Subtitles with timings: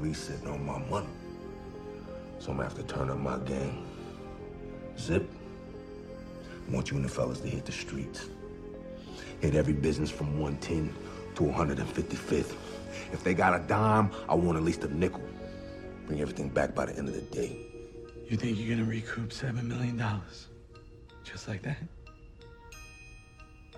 [0.00, 1.08] me sitting on my money.
[2.38, 3.84] So I'm gonna have to turn up my game.
[4.98, 5.28] Zip,
[6.68, 8.26] I want you and the fellas to hit the streets.
[9.40, 10.94] Hit every business from 110
[11.36, 12.54] to 155th.
[13.12, 15.22] If they got a dime, I want at least a nickel.
[16.06, 17.66] Bring everything back by the end of the day.
[18.28, 20.48] You think you're gonna recoup seven million dollars?
[21.24, 21.78] Just like that?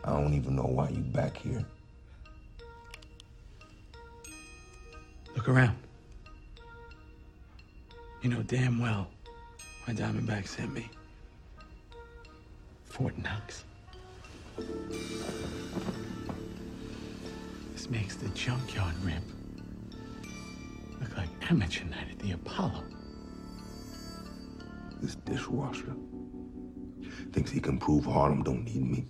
[0.02, 1.64] I don't even know why you back here.
[5.36, 5.76] Look around.
[8.22, 9.08] You know damn well
[9.84, 10.90] why Diamondback sent me.
[12.84, 13.64] Fort Knox.
[17.72, 19.22] This makes the junkyard rip
[21.00, 22.84] look like amateur night at the Apollo.
[25.00, 25.94] This dishwasher
[27.32, 29.06] thinks he can prove Harlem don't need me.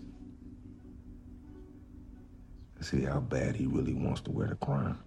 [2.80, 4.98] See how bad he really wants to wear the crown.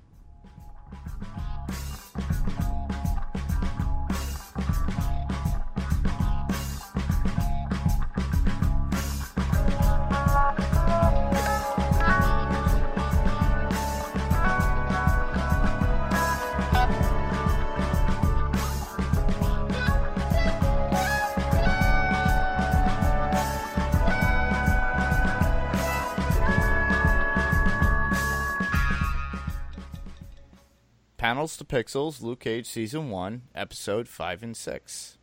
[31.54, 35.18] Panels to Pixels, Luke Cage Season 1, Episode 5 and 6.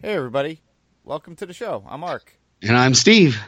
[0.00, 0.60] Hey, everybody.
[1.04, 1.84] Welcome to the show.
[1.88, 2.38] I'm Mark.
[2.62, 3.40] And I'm Steve.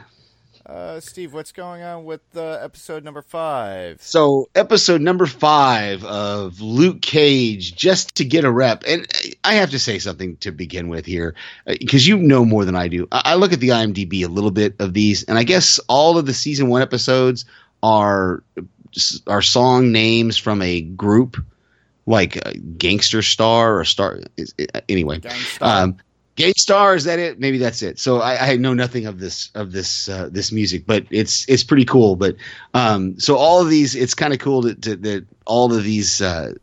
[0.95, 4.01] Uh, Steve, what's going on with uh, episode number five?
[4.01, 8.85] So, episode number five of Luke Cage, just to get a rep.
[8.87, 9.05] And
[9.43, 11.35] I have to say something to begin with here,
[11.67, 13.09] because you know more than I do.
[13.11, 16.17] I, I look at the IMDb a little bit of these, and I guess all
[16.17, 17.43] of the season one episodes
[17.83, 18.41] are
[19.27, 21.35] are song names from a group
[22.05, 24.21] like uh, Gangster Star or Star.
[24.87, 25.19] Anyway,
[25.59, 25.97] um,
[26.35, 27.39] Gang Starr is that it?
[27.39, 27.97] Maybe that's it.
[27.97, 31.63] So I, I know nothing of this of this uh, this music, but it's it's
[31.63, 32.17] pretty cool.
[32.17, 32.35] But
[32.73, 36.53] um, so all of these, it's kind of cool that that all of these uh,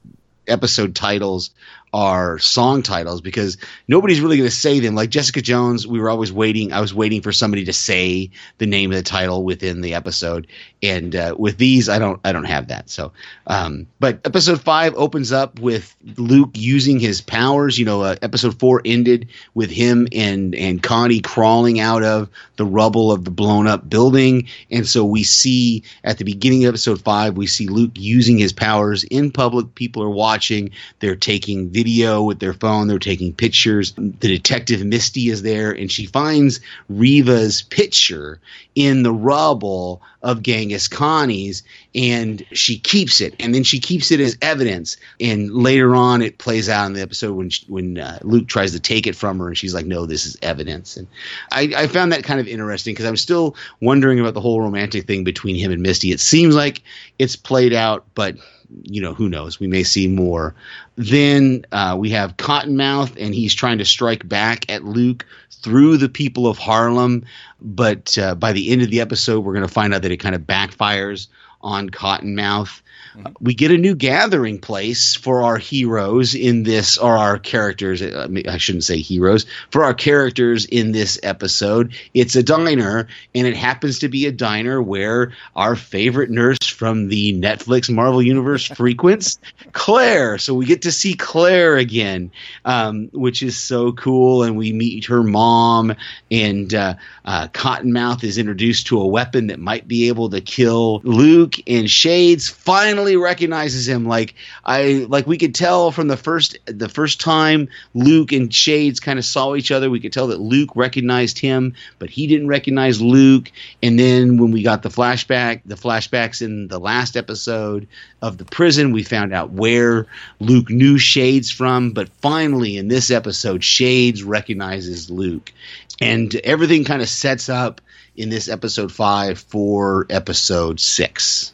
[0.47, 1.51] episode titles
[1.95, 4.95] are song titles because nobody's really going to say them.
[4.95, 6.73] Like Jessica Jones, we were always waiting.
[6.73, 10.47] I was waiting for somebody to say the name of the title within the episode,
[10.83, 12.21] and uh, with these, I don't.
[12.25, 12.91] I don't have that.
[12.91, 13.13] So,
[13.47, 17.79] um, but episode five opens up with Luke using his powers.
[17.79, 22.67] You know, uh, episode four ended with him and and Connie crawling out of the
[22.67, 27.01] rubble of the blown up building, and so we see at the beginning of episode
[27.01, 29.75] five, we see Luke using his powers in public.
[29.77, 30.71] People are watching.
[30.99, 32.89] They're taking video with their phone.
[32.89, 33.93] They're taking pictures.
[33.93, 38.41] The detective Misty is there, and she finds Reva's picture
[38.75, 41.63] in the rubble of Genghis Connie's,
[41.95, 44.97] and she keeps it, and then she keeps it as evidence.
[45.21, 48.73] And later on, it plays out in the episode when she, when uh, Luke tries
[48.73, 51.07] to take it from her, and she's like, "No, this is evidence." And
[51.51, 55.07] I, I found that kind of interesting because I'm still wondering about the whole romantic
[55.07, 56.11] thing between him and Misty.
[56.11, 56.81] It seems like
[57.19, 58.37] it's played out, but
[58.83, 59.61] you know, who knows?
[59.61, 60.55] We may see more.
[60.97, 66.09] Then uh, we have Cottonmouth, and he's trying to strike back at Luke through the
[66.09, 67.25] people of Harlem.
[67.61, 70.19] But uh, by the end of the episode, we're going to find out that it
[70.19, 71.29] kind of backfires
[71.63, 72.83] on Cottonmouth.
[73.17, 73.33] Mm-hmm.
[73.41, 78.01] we get a new gathering place for our heroes in this, or our characters.
[78.01, 81.93] Uh, I shouldn't say heroes for our characters in this episode.
[82.15, 87.09] It's a diner, and it happens to be a diner where our favorite nurse from
[87.09, 89.39] the Netflix Marvel Universe frequents,
[89.73, 90.39] Claire.
[90.39, 92.31] So we get to see Claire again,
[92.65, 94.43] um, which is so cool.
[94.43, 95.95] And we meet her mom,
[96.31, 96.95] and uh,
[97.27, 101.52] uh, Cottonmouth is introduced to a weapon that might be able to kill Luke.
[101.67, 104.07] And Shades finally recognizes him.
[104.07, 104.35] Like
[104.65, 109.19] I, like we could tell from the first the first time Luke and Shades kind
[109.19, 113.01] of saw each other, we could tell that Luke recognized him, but he didn't recognize
[113.01, 113.51] Luke.
[113.83, 117.89] And then when we got the flashback, the flashbacks in the last episode
[118.21, 120.07] of the prison, we found out where
[120.41, 121.93] Luke knew Shades from.
[121.93, 125.53] But finally, in this episode, Shades recognizes Luke,
[126.01, 127.81] and everything kind of sets up
[128.17, 131.53] in this episode five for episode six.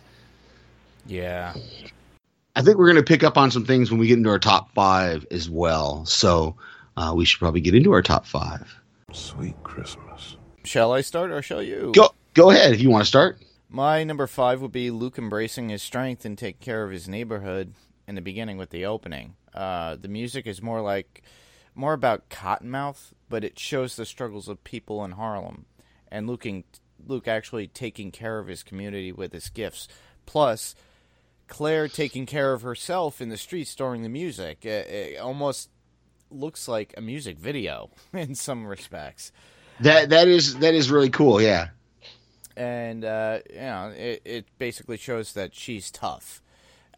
[1.07, 1.55] Yeah.
[2.57, 4.39] I think we're going to pick up on some things when we get into our
[4.39, 6.05] top five as well.
[6.07, 6.57] So
[6.97, 8.75] uh, we should probably get into our top five.
[9.13, 10.37] Sweet Christmas.
[10.65, 11.93] Shall I start or shall you?
[11.95, 13.39] Go, go ahead if you want to start.
[13.71, 17.75] My number five would be Luke embracing his strength and taking care of his neighborhood
[18.07, 19.35] in the beginning with the opening.
[19.55, 21.23] Uh, the music is more like
[21.75, 25.67] more about Cottonmouth, but it shows the struggles of people in Harlem
[26.11, 26.47] and Luke,
[27.07, 29.89] Luke actually taking care of his community with his gifts.
[30.27, 30.75] Plus,
[31.47, 34.65] Claire taking care of herself in the streets during the music.
[34.65, 35.71] It, it almost
[36.31, 39.33] looks like a music video in some respects.
[39.81, 41.41] That that is that is really cool.
[41.41, 41.69] Yeah
[42.59, 46.43] and uh, you know, it, it basically shows that she's tough.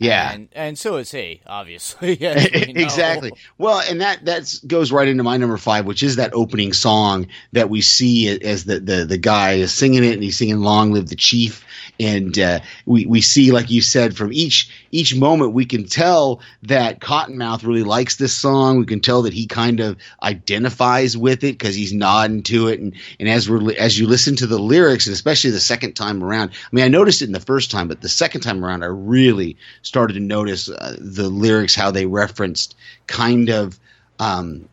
[0.00, 2.12] Yeah, and, and so is he, obviously.
[2.22, 3.32] exactly.
[3.58, 7.26] Well, and that that goes right into my number five, which is that opening song
[7.52, 10.92] that we see as the the the guy is singing it, and he's singing "Long
[10.92, 11.62] Live the Chief,"
[12.00, 16.40] and uh, we we see, like you said, from each each moment, we can tell
[16.62, 18.78] that Cottonmouth really likes this song.
[18.78, 22.80] We can tell that he kind of identifies with it because he's nodding to it,
[22.80, 26.24] and and as we as you listen to the lyrics, and especially the second time
[26.24, 28.82] around, I mean, I noticed it in the first time, but the second time around,
[28.82, 29.58] I really
[29.90, 32.76] started to notice uh, the lyrics how they referenced
[33.08, 33.78] kind of.
[34.20, 34.68] Um,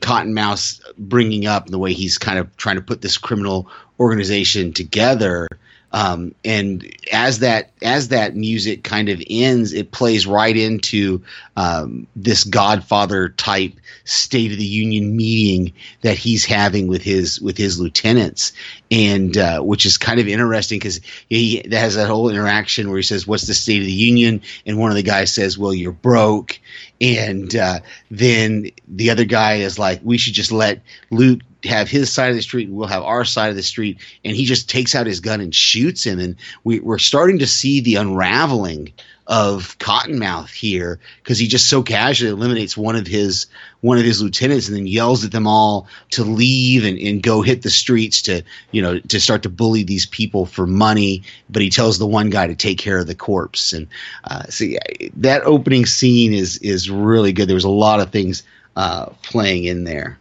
[0.00, 3.66] Cottonmouth bringing up the way he's kind of trying to put this criminal
[3.98, 5.48] organization together
[5.96, 11.22] um, and as that as that music kind of ends, it plays right into
[11.56, 13.72] um, this Godfather type
[14.04, 15.72] State of the Union meeting
[16.02, 18.52] that he's having with his with his lieutenants,
[18.90, 21.00] and uh, which is kind of interesting because
[21.30, 24.78] he has that whole interaction where he says, "What's the State of the Union?" and
[24.78, 26.60] one of the guys says, "Well, you're broke,"
[27.00, 32.12] and uh, then the other guy is like, "We should just let Luke." Have his
[32.12, 33.98] side of the street and we'll have our side of the street.
[34.24, 36.18] And he just takes out his gun and shoots him.
[36.18, 38.92] And we, we're starting to see the unraveling
[39.26, 43.46] of Cottonmouth here because he just so casually eliminates one of his
[43.80, 47.42] one of his lieutenants and then yells at them all to leave and, and go
[47.42, 51.22] hit the streets to you know to start to bully these people for money.
[51.50, 53.72] But he tells the one guy to take care of the corpse.
[53.72, 53.88] And
[54.24, 54.78] uh, see
[55.16, 57.48] that opening scene is is really good.
[57.48, 58.44] There was a lot of things
[58.76, 60.18] uh, playing in there.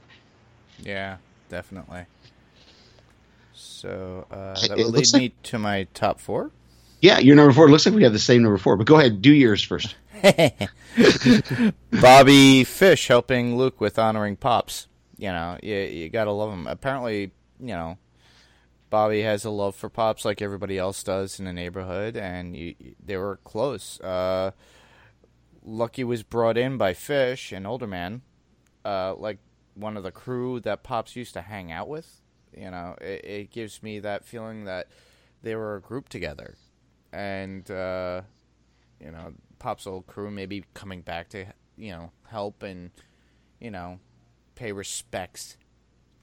[0.80, 1.18] Yeah
[1.56, 2.06] definitely.
[3.54, 6.52] So uh, that would lead like, me to my top four.
[7.00, 7.68] Yeah, your number four.
[7.68, 9.96] It looks like we have the same number four, but go ahead, do yours first.
[11.92, 14.88] Bobby Fish helping Luke with honoring Pops.
[15.18, 16.68] You know, you, you gotta love him.
[16.68, 17.32] Apparently,
[17.62, 17.98] you know,
[18.90, 22.76] Bobby has a love for Pops like everybody else does in the neighborhood, and you,
[23.04, 24.02] they were close.
[24.02, 24.52] Uh,
[25.64, 28.24] Lucky was brought in by Fish, an older man,
[28.84, 29.38] uh, like
[29.76, 32.22] one of the crew that Pops used to hang out with.
[32.56, 34.88] You know, it, it gives me that feeling that
[35.44, 36.56] they were a group together,
[37.12, 38.22] and uh,
[39.00, 41.46] you know, Pop's old crew maybe coming back to
[41.78, 42.92] you know help and
[43.60, 44.00] you know
[44.56, 45.58] pay respects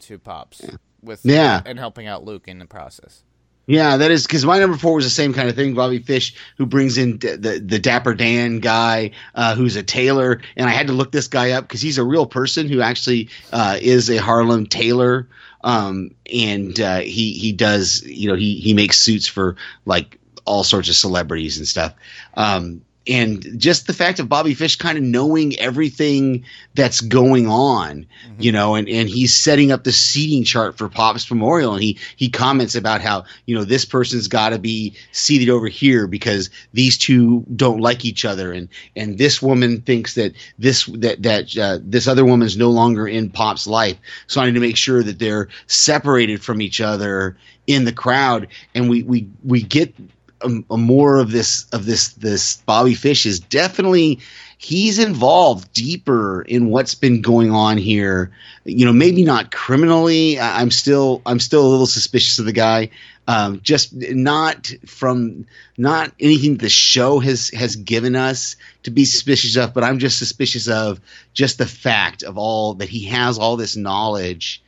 [0.00, 0.62] to Pops
[1.02, 3.24] with yeah and helping out Luke in the process.
[3.66, 5.74] Yeah, that is because my number four was the same kind of thing.
[5.74, 10.40] Bobby Fish, who brings in d- the the Dapper Dan guy, uh, who's a tailor,
[10.56, 13.28] and I had to look this guy up because he's a real person who actually
[13.52, 15.28] uh, is a Harlem tailor,
[15.62, 19.54] um, and uh, he he does you know he he makes suits for
[19.86, 21.94] like all sorts of celebrities and stuff.
[22.34, 26.44] Um, and just the fact of Bobby Fish kind of knowing everything
[26.74, 28.42] that's going on, mm-hmm.
[28.42, 31.98] you know, and, and he's setting up the seating chart for Pop's Memorial, and he
[32.16, 36.50] he comments about how you know this person's got to be seated over here because
[36.72, 41.56] these two don't like each other, and and this woman thinks that this that that
[41.58, 43.96] uh, this other woman's no longer in Pop's life,
[44.28, 48.48] so I need to make sure that they're separated from each other in the crowd,
[48.74, 49.94] and we we we get
[50.42, 54.20] a, a more of this of this this Bobby Fish is definitely
[54.62, 58.30] he's involved deeper in what's been going on here.
[58.64, 60.38] You know, maybe not criminally.
[60.38, 62.90] I'm still I'm still a little suspicious of the guy.
[63.28, 65.46] Um, just not from
[65.76, 70.18] not anything the show has has given us to be suspicious of, but I'm just
[70.18, 71.00] suspicious of
[71.32, 74.62] just the fact of all that he has all this knowledge,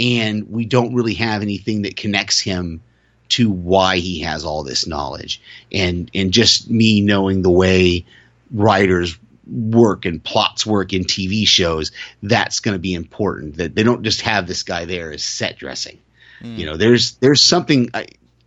[0.00, 2.80] and we don't really have anything that connects him
[3.30, 5.40] to why he has all this knowledge.
[5.72, 8.04] And and just me knowing the way
[8.52, 9.18] writers
[9.50, 11.90] work and plots work in TV shows
[12.22, 13.56] that's going to be important.
[13.56, 15.98] That they don't just have this guy there as set dressing.
[16.42, 16.58] Mm.
[16.58, 18.06] you know there's there's something I,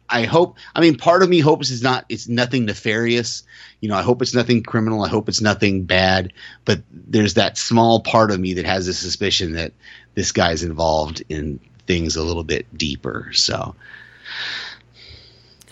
[0.09, 3.43] I hope I mean part of me hopes it's not it's nothing nefarious.
[3.81, 5.03] You know I hope it's nothing criminal.
[5.03, 6.33] I hope it's nothing bad.
[6.65, 9.73] But there's that small part of me that has a suspicion that
[10.15, 13.31] this guy's involved in things a little bit deeper.
[13.33, 13.75] So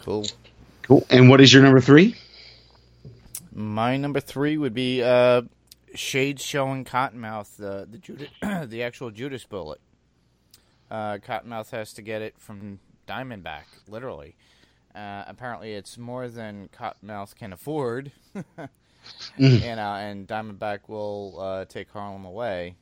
[0.04, 0.26] Cool.
[0.84, 1.06] Cool.
[1.10, 2.16] And what is your number three?
[3.54, 5.44] My number three would be uh,
[5.94, 8.30] Shades showing Cottonmouth the the Judas,
[8.70, 9.82] the actual Judas bullet.
[10.90, 14.36] Uh, Cottonmouth has to get it from Diamondback, literally.
[14.96, 18.12] Uh, apparently, it's more than Cottonmouth can afford.
[19.40, 19.62] Mm.
[19.62, 22.76] You know, and Diamondback will uh, take Harlem away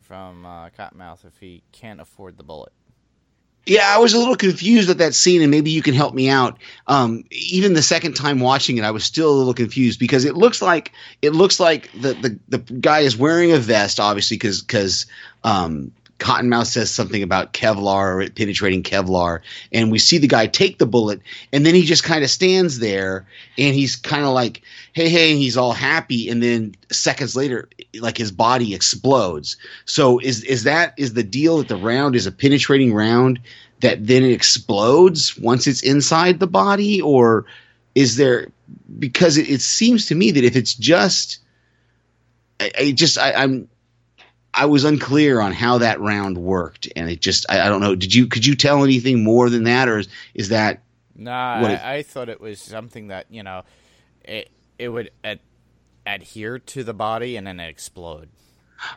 [0.00, 2.72] from uh, Cottonmouth if he can't afford the bullet.
[3.64, 6.28] Yeah, I was a little confused with that scene, and maybe you can help me
[6.28, 6.58] out.
[6.88, 10.36] Um, even the second time watching it, I was still a little confused because it
[10.36, 10.90] looks like
[11.22, 15.06] it looks like the the, the guy is wearing a vest, obviously, because because
[15.44, 19.40] um, Cottonmouth says something about Kevlar or it penetrating Kevlar,
[19.72, 21.20] and we see the guy take the bullet,
[21.52, 23.26] and then he just kind of stands there,
[23.58, 24.62] and he's kind of like,
[24.92, 29.56] "Hey, hey," he's all happy, and then seconds later, like his body explodes.
[29.84, 33.40] So is is that is the deal that the round is a penetrating round
[33.80, 37.46] that then it explodes once it's inside the body, or
[37.96, 38.46] is there
[38.96, 41.40] because it, it seems to me that if it's just
[42.60, 43.68] I, I just I, I'm
[44.54, 47.94] I was unclear on how that round worked, and it just I, I don't know.
[47.94, 50.82] Did you could you tell anything more than that, or is, is that
[51.16, 53.62] Nah, I, it- I thought it was something that you know,
[54.24, 55.40] it it would ad-
[56.06, 58.28] adhere to the body and then explode.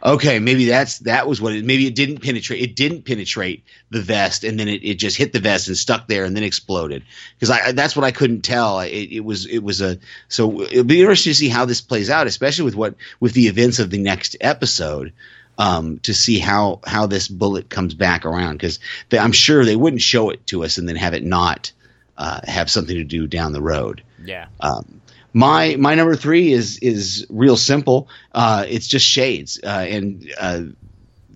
[0.04, 0.40] okay?
[0.40, 1.64] Maybe that's that was what it.
[1.64, 2.62] Maybe it didn't penetrate.
[2.62, 6.08] It didn't penetrate the vest, and then it, it just hit the vest and stuck
[6.08, 7.04] there, and then exploded.
[7.36, 8.80] Because I that's what I couldn't tell.
[8.80, 12.10] It, it was it was a so it'll be interesting to see how this plays
[12.10, 15.14] out, especially with what with the events of the next episode.
[15.58, 18.78] Um, to see how how this bullet comes back around because
[19.12, 21.72] I'm sure they wouldn't show it to us and then have it not
[22.18, 24.04] uh, have something to do down the road.
[24.24, 24.48] Yeah.
[24.60, 25.02] Um,
[25.34, 28.08] my my number three is is real simple.
[28.32, 30.64] Uh, it's just shades, uh, and uh,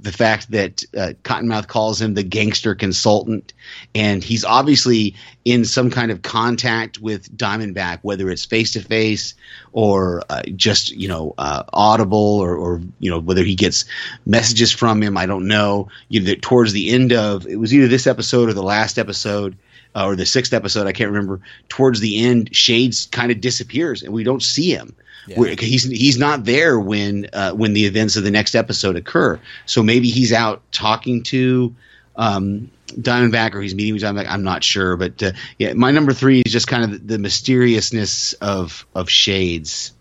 [0.02, 3.54] the fact that uh, Cottonmouth calls him the gangster consultant,
[3.94, 9.34] and he's obviously in some kind of contact with Diamondback, whether it's face to face
[9.74, 13.86] or uh, just you know uh, audible, or, or you know whether he gets
[14.26, 15.18] messages from him.
[15.18, 15.90] I don't know.
[16.08, 19.58] You know, towards the end of it was either this episode or the last episode
[19.96, 21.42] uh, or the sixth episode, I can't remember.
[21.68, 24.96] Towards the end, Shades kind of disappears, and we don't see him.
[25.30, 25.56] Yeah.
[25.60, 29.40] He's he's not there when uh, when the events of the next episode occur.
[29.66, 31.76] So maybe he's out talking to
[32.16, 34.28] um, Diamondback, or he's meeting with Diamondback.
[34.30, 37.20] I'm not sure, but uh, yeah, my number three is just kind of the, the
[37.20, 39.94] mysteriousness of of Shades.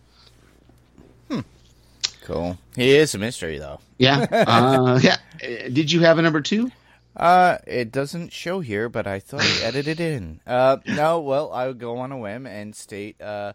[2.29, 2.59] Cool.
[2.77, 3.81] He is a mystery though.
[3.97, 5.17] Yeah, uh, yeah.
[5.43, 6.71] Uh, Did you have a number two?
[7.17, 10.41] Uh, it doesn't show here, but I thought he edited in.
[10.47, 13.55] Uh, no, well, I would go on a whim and state, uh,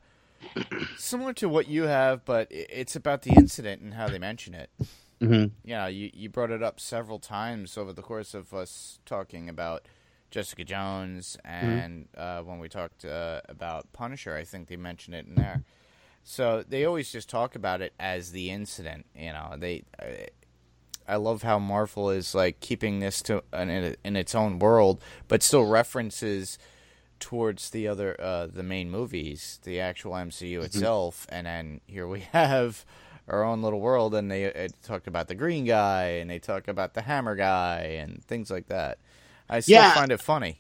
[0.98, 4.70] similar to what you have, but it's about the incident and how they mention it.
[5.22, 5.52] Mhm.
[5.64, 9.86] You you, you brought it up several times over the course of us talking about
[10.32, 15.26] Jessica Jones, and uh, when we talked uh, about Punisher, I think they mentioned it
[15.28, 15.64] in there.
[16.24, 19.06] So they always just talk about it as the incident.
[19.16, 19.84] You know, they.
[20.00, 20.06] Uh,
[21.06, 25.44] I love how Marvel is like keeping this to in, in its own world, but
[25.44, 26.58] still references
[27.24, 32.20] towards the other uh, the main movies, the actual MCU itself, and then here we
[32.34, 32.86] have
[33.28, 36.68] our own little world, and they uh, talk about the Green Guy, and they talk
[36.68, 38.98] about the Hammer Guy, and things like that.
[39.50, 39.94] I still Yeah.
[39.94, 40.60] find it funny.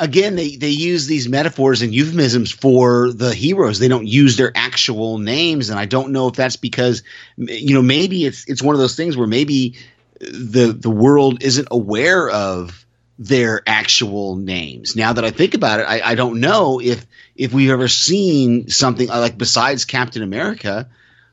[0.00, 4.52] again they they use these metaphors and euphemisms for the heroes they don't use their
[4.54, 7.02] actual names and i don't know if that's because
[7.36, 9.74] you know maybe it's it's one of those things where maybe
[10.20, 12.86] the the world isn't aware of
[13.18, 17.52] their actual names now that i think about it i, I don't know if if
[17.52, 20.88] we've ever seen something uh, like besides captain america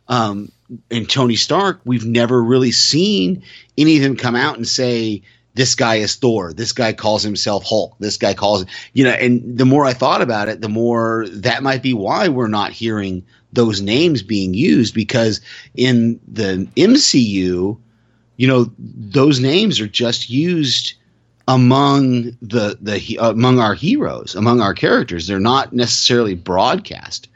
[0.07, 0.51] um,
[0.91, 3.43] and Tony Stark, we've never really seen
[3.77, 5.23] any of them come out and say,
[5.53, 6.53] this guy is Thor.
[6.53, 7.95] This guy calls himself Hulk.
[7.99, 11.63] This guy calls, you know, and the more I thought about it, the more that
[11.63, 15.39] might be why we're not hearing those names being used because
[15.75, 17.77] in the MCU,
[18.37, 20.95] you know, those names are just used
[21.47, 25.27] among the the among our heroes, among our characters.
[25.27, 27.27] They're not necessarily broadcast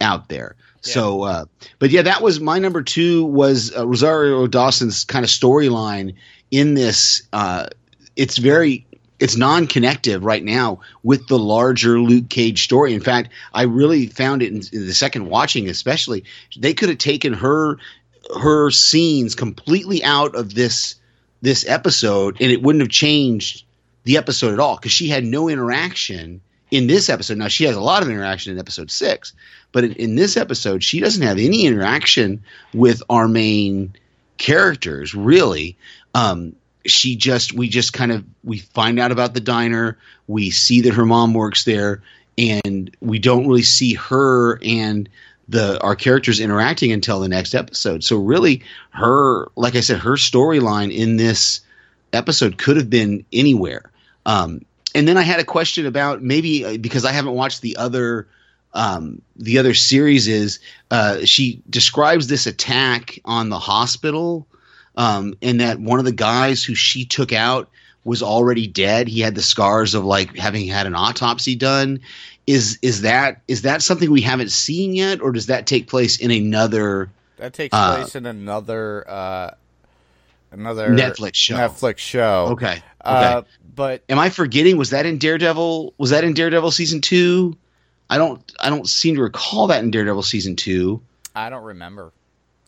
[0.00, 0.56] out there.
[0.84, 1.44] So, uh,
[1.78, 6.14] but yeah, that was my number two was uh, Rosario Dawson's kind of storyline
[6.50, 7.22] in this.
[7.32, 7.68] Uh,
[8.16, 8.84] it's very
[9.20, 12.94] it's non-connective right now with the larger Luke Cage story.
[12.94, 16.24] In fact, I really found it in, in the second watching, especially
[16.58, 17.78] they could have taken her
[18.40, 20.96] her scenes completely out of this
[21.42, 23.64] this episode, and it wouldn't have changed
[24.04, 27.36] the episode at all because she had no interaction in this episode.
[27.36, 29.32] Now she has a lot of interaction in episode six,
[29.72, 33.94] but in, in this episode, she doesn't have any interaction with our main
[34.38, 35.76] characters really.
[36.14, 36.54] Um,
[36.86, 40.94] she just we just kind of we find out about the diner, we see that
[40.94, 42.02] her mom works there,
[42.38, 45.08] and we don't really see her and
[45.52, 48.02] the our characters interacting until the next episode.
[48.02, 51.60] So really, her like I said, her storyline in this
[52.12, 53.90] episode could have been anywhere.
[54.26, 57.76] Um, and then I had a question about maybe uh, because I haven't watched the
[57.76, 58.26] other
[58.74, 60.58] um, the other series is
[60.90, 64.46] uh, she describes this attack on the hospital
[64.96, 67.68] um, and that one of the guys who she took out
[68.04, 69.08] was already dead.
[69.08, 72.00] He had the scars of like having had an autopsy done.
[72.46, 76.18] Is is that is that something we haven't seen yet, or does that take place
[76.18, 77.08] in another?
[77.36, 79.50] That takes Uh, place in another uh,
[80.50, 81.56] another Netflix show.
[81.56, 82.48] Netflix show.
[82.52, 82.72] Okay.
[82.72, 82.82] Okay.
[83.00, 83.42] Uh,
[83.74, 84.76] but Am I forgetting?
[84.76, 85.94] Was that in Daredevil?
[85.98, 87.56] Was that in Daredevil season two?
[88.10, 88.40] I don't.
[88.60, 91.00] I don't seem to recall that in Daredevil season two.
[91.34, 92.12] I don't remember.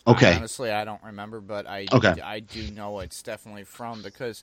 [0.07, 0.35] Okay.
[0.35, 2.14] honestly, I don't remember, but I Okay.
[2.23, 4.43] I do know it's definitely from because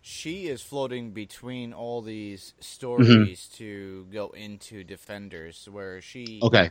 [0.00, 6.70] she is floating between all these stories to go into Defenders, where she Okay.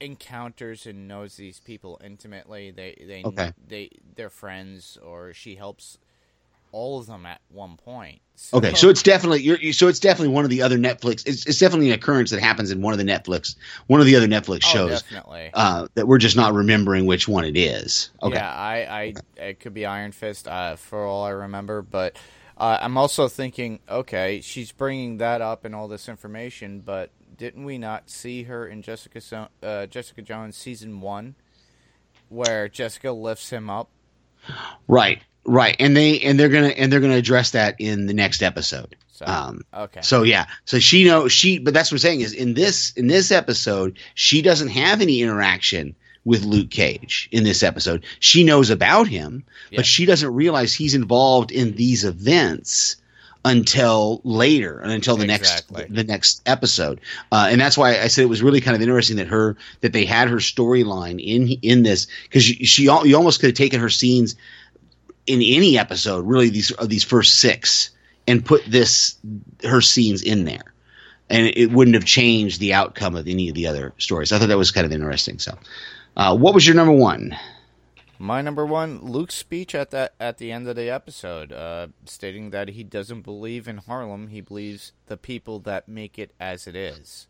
[0.00, 2.70] encounters and knows these people intimately.
[2.70, 3.52] They they Okay.
[3.68, 5.98] they they're friends, or she helps
[6.72, 8.20] all of them at one point.
[8.54, 11.22] Okay, so it's definitely you're, you so it's definitely one of the other Netflix.
[11.26, 13.56] It's, it's definitely an occurrence that happens in one of the Netflix,
[13.88, 15.54] one of the other Netflix oh, shows definitely.
[15.54, 18.10] uh, that we're just not remembering which one it is.
[18.22, 22.16] Okay, Yeah, I, I, it could be Iron Fist uh, for all I remember, but
[22.58, 27.64] uh, I'm also thinking, okay, she's bringing that up and all this information, but didn't
[27.64, 31.36] we not see her in Jessica so- uh, Jessica Jones season one,
[32.28, 33.88] where Jessica lifts him up?
[34.86, 38.42] right, right, and they and they're gonna and they're gonna address that in the next
[38.42, 38.96] episode.
[39.12, 42.32] So, Um, okay, So yeah, so she knows she, but that's what I'm saying is
[42.32, 45.96] in this in this episode she doesn't have any interaction
[46.28, 48.04] with Luke Cage in this episode.
[48.20, 49.78] She knows about him, Yeah.
[49.78, 52.96] but she doesn't realize he's involved in these events
[53.44, 55.82] until later and until the Exactly.
[55.82, 57.00] next the next episode.
[57.32, 59.92] Uh, and that's why I said it was really kind of interesting that her that
[59.92, 63.80] they had her storyline in in this because she, she you almost could have taken
[63.80, 64.34] her scenes
[65.26, 67.90] in any episode really these of these first six
[68.26, 69.16] and put this
[69.64, 70.74] her scenes in there
[71.30, 74.48] and it wouldn't have changed the outcome of any of the other stories i thought
[74.48, 75.56] that was kind of interesting so
[76.18, 77.34] uh, what was your number one
[78.18, 82.50] my number one, Luke's speech at that at the end of the episode, uh, stating
[82.50, 86.74] that he doesn't believe in Harlem, he believes the people that make it as it
[86.74, 87.28] is.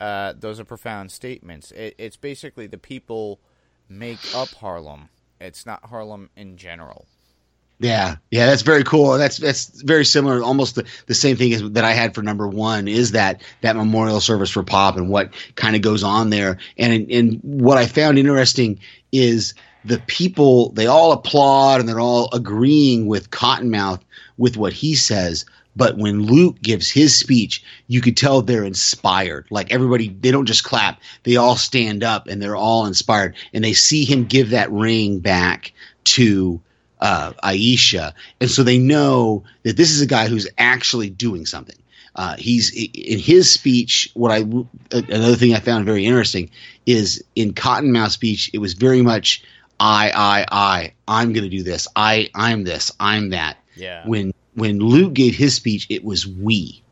[0.00, 1.72] Uh, those are profound statements.
[1.72, 3.40] It, it's basically the people
[3.88, 5.08] make up Harlem.
[5.40, 7.06] It's not Harlem in general.
[7.80, 9.18] Yeah yeah that's very cool.
[9.18, 12.46] That's that's very similar almost the, the same thing as that i had for number
[12.46, 16.58] one is that that memorial service for pop and what kind of goes on there.
[16.78, 18.78] And and what i found interesting
[19.12, 24.00] is the people they all applaud and they're all agreeing with cottonmouth
[24.38, 25.44] with what he says.
[25.76, 29.46] But when luke gives his speech you could tell they're inspired.
[29.50, 31.00] Like everybody they don't just clap.
[31.24, 33.34] They all stand up and they're all inspired.
[33.52, 35.72] And they see him give that ring back
[36.04, 36.60] to
[37.04, 41.76] uh, aisha and so they know that this is a guy who's actually doing something
[42.16, 44.08] uh, he's in his speech.
[44.14, 44.44] What I
[44.92, 46.48] another thing I found very interesting
[46.86, 48.50] is in Cottonmouth's speech.
[48.52, 49.42] It was very much
[49.80, 50.92] I, I, I.
[51.08, 51.88] I'm going to do this.
[51.96, 52.92] I, I'm this.
[53.00, 53.58] I'm that.
[53.76, 54.06] Yeah.
[54.06, 56.82] When when Luke gave his speech, it was we.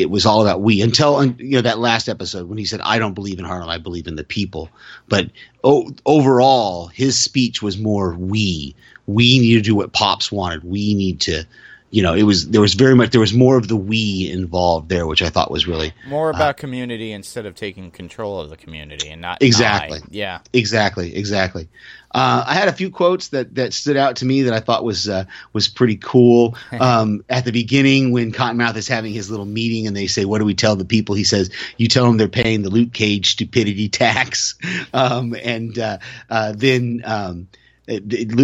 [0.00, 2.98] It was all about we until you know that last episode when he said, "I
[2.98, 3.68] don't believe in Harlem.
[3.68, 4.70] I believe in the people."
[5.08, 5.30] But
[5.64, 8.74] o- overall, his speech was more we.
[9.06, 10.64] We need to do what Pops wanted.
[10.64, 11.44] We need to
[11.90, 14.88] you know, it was there was very much there was more of the we involved
[14.90, 18.50] there, which I thought was really More about uh, community instead of taking control of
[18.50, 19.98] the community and not Exactly.
[19.98, 20.08] I.
[20.10, 20.40] Yeah.
[20.52, 21.68] exactly exactly.
[22.12, 24.82] Uh, I had a few quotes that that stood out to me that I thought
[24.84, 26.56] was uh, was pretty cool.
[26.80, 30.38] Um, at the beginning, when Cottonmouth is having his little meeting, and they say, "What
[30.38, 33.32] do we tell the people?" He says, "You tell them they're paying the Luke Cage
[33.32, 34.54] stupidity tax."
[34.94, 35.98] Um, and uh,
[36.30, 37.48] uh, then um,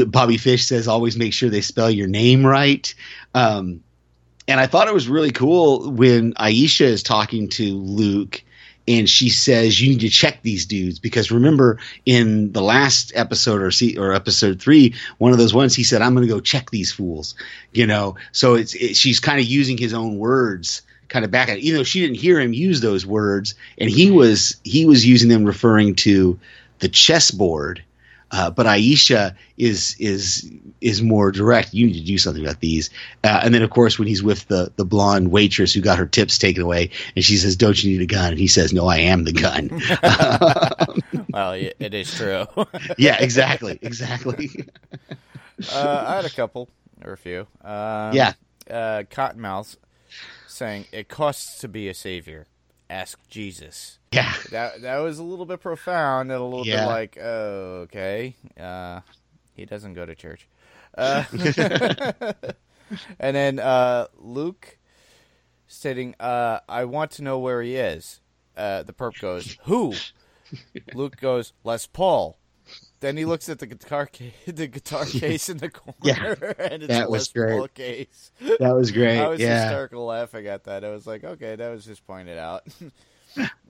[0.09, 2.93] Bobby Fish says, "Always make sure they spell your name right."
[3.35, 3.83] Um,
[4.49, 8.43] and I thought it was really cool when Aisha is talking to Luke
[8.87, 10.99] and she says you need to check these dudes.
[10.99, 15.75] Because remember in the last episode or see or episode three one of those ones
[15.75, 17.35] he said i'm going to go check these fools
[17.73, 18.17] you know?
[18.33, 21.79] So it's it, she's kind of using his own words kind of back at even
[21.79, 25.45] though she didn't hear him use those words and he was he was using them
[25.45, 26.39] referring to
[26.79, 27.83] the chessboard
[28.35, 31.73] uh, but Aisha is is is more direct.
[31.73, 32.91] You need to do something about these.
[33.23, 36.07] Uh, and then, of course, when he's with the the blonde waitress who got her
[36.07, 38.89] tips taken away, and she says, "Don't you need a gun?" and he says, "No,
[38.89, 39.71] I am the gun."
[41.33, 42.47] Well, it is true.
[42.99, 44.51] yeah, exactly, exactly.
[45.73, 46.69] uh, I had a couple
[47.05, 47.41] or a few.
[47.63, 48.35] Um, Yeah.
[48.71, 49.77] Uh, Cottonmouth
[50.47, 52.47] saying it costs to be a savior.
[52.91, 53.99] Ask Jesus.
[54.13, 56.85] yeah, That that was a little bit profound and a little Yeah.
[56.85, 58.37] bit like, oh, okay.
[58.61, 59.01] Uh,
[59.55, 60.47] he doesn't go to church.
[60.97, 61.25] Uh,
[63.19, 64.79] and then uh, Luke
[65.67, 68.21] stating, uh, "I want to know where he is."
[68.57, 69.95] Uh, the perp goes, "Who?"
[70.95, 72.37] Luke goes, "Les Paul."
[73.05, 76.83] Then he looks at the guitar case, the guitar case in the corner, Yeah, and
[76.85, 77.75] it's that a was great.
[77.75, 78.31] case.
[78.59, 79.19] That was great.
[79.19, 79.65] I was yeah.
[79.65, 80.87] hysterical laughing at that.
[80.87, 82.63] I was like, okay, that was just pointed out.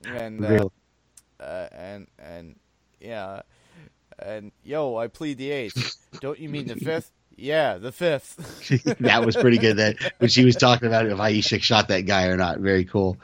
[0.05, 0.69] and uh,
[1.41, 2.55] uh, and and
[3.01, 3.41] yeah,
[4.19, 5.97] and yo, I plead the eighth.
[6.21, 7.11] Don't you mean the fifth?
[7.35, 8.37] Yeah, the fifth.
[9.01, 9.75] that was pretty good.
[9.75, 12.59] That when she was talking about if Aisha shot that guy or not.
[12.59, 13.17] Very cool.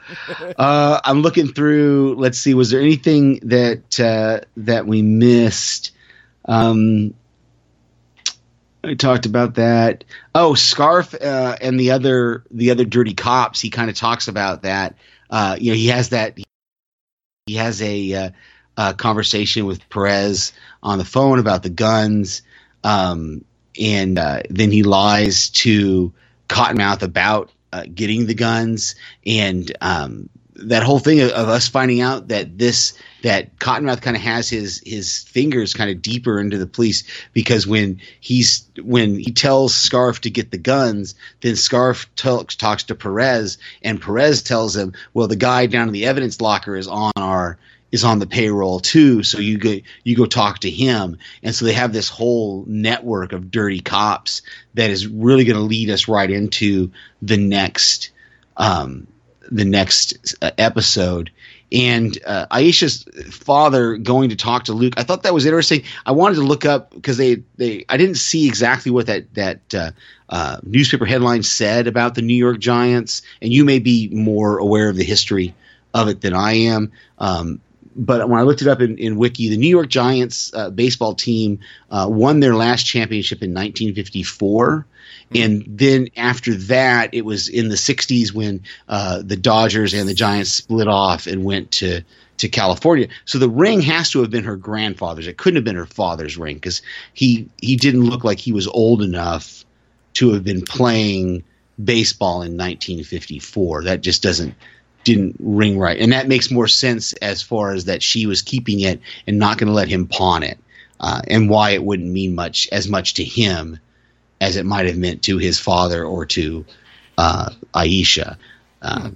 [0.58, 2.16] Uh, I'm looking through.
[2.18, 2.52] Let's see.
[2.52, 5.92] Was there anything that uh, that we missed?
[6.44, 7.14] Um,
[8.84, 10.04] I talked about that.
[10.34, 13.60] Oh, Scarfe uh, and the other the other dirty cops.
[13.60, 14.96] He kind of talks about that.
[15.30, 16.38] Uh, you know, he has that.
[17.46, 18.30] He has a, uh,
[18.76, 20.52] uh conversation with Perez
[20.82, 22.42] on the phone about the guns.
[22.84, 23.44] Um,
[23.78, 26.12] and uh, then he lies to
[26.48, 30.28] Cottonmouth about uh, getting the guns, and um,
[30.68, 34.48] that whole thing of, of us finding out that this that Cottonmouth kind of has
[34.48, 39.74] his his fingers kind of deeper into the police because when he's when he tells
[39.74, 44.92] Scarfe to get the guns, then Scarfe talks talks to Perez, and Perez tells him,
[45.14, 47.58] "Well, the guy down in the evidence locker is on our."
[47.90, 49.22] is on the payroll too.
[49.22, 53.34] So you go you go talk to him, and so they have this whole network
[53.34, 54.40] of dirty cops
[54.72, 58.10] that is really going to lead us right into the next
[58.56, 59.06] um,
[59.52, 61.30] the next uh, episode.
[61.70, 64.94] And uh, Aisha's father going to talk to Luke.
[64.98, 65.84] I thought that was interesting.
[66.04, 69.74] I wanted to look up because they, they I didn't see exactly what that that
[69.74, 69.90] uh,
[70.28, 74.90] uh, newspaper headline said about the New York Giants, and you may be more aware
[74.90, 75.54] of the history
[75.94, 76.92] of it than I am.
[77.18, 77.60] Um,
[77.94, 81.14] but when I looked it up in, in Wiki, the New York Giants uh, baseball
[81.14, 84.86] team uh, won their last championship in 1954.
[85.34, 90.14] And then after that, it was in the 60s when uh, the Dodgers and the
[90.14, 92.02] Giants split off and went to,
[92.38, 93.08] to California.
[93.24, 95.26] So the ring has to have been her grandfather's.
[95.26, 96.82] It couldn't have been her father's ring because
[97.14, 99.64] he, he didn't look like he was old enough
[100.14, 101.44] to have been playing
[101.82, 103.84] baseball in 1954.
[103.84, 104.54] That just doesn't
[105.04, 108.80] didn't ring right, and that makes more sense as far as that she was keeping
[108.80, 110.58] it and not going to let him pawn it,
[111.00, 113.78] uh, and why it wouldn't mean much as much to him
[114.40, 116.64] as it might have meant to his father or to
[117.18, 118.36] uh, Aisha.
[118.80, 119.10] Uh,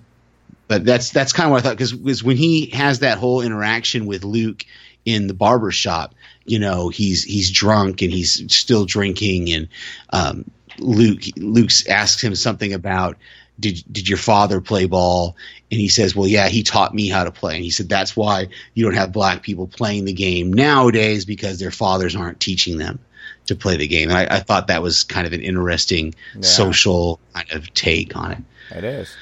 [0.68, 4.06] But that's that's kind of what I thought because when he has that whole interaction
[4.06, 4.64] with Luke
[5.04, 9.68] in the barber shop, you know, he's he's drunk and he's still drinking, and
[10.12, 10.44] um,
[10.78, 13.16] Luke Luke's asks him something about
[13.58, 15.36] did did your father play ball?
[15.70, 17.56] And he says, well, yeah, he taught me how to play.
[17.56, 21.58] And he said that's why you don't have black people playing the game nowadays because
[21.58, 22.98] their fathers aren't teaching them
[23.46, 24.08] to play the game.
[24.10, 26.42] And I, I thought that was kind of an interesting Yeah.
[26.42, 28.38] social kind of take on it.
[28.76, 29.14] It is.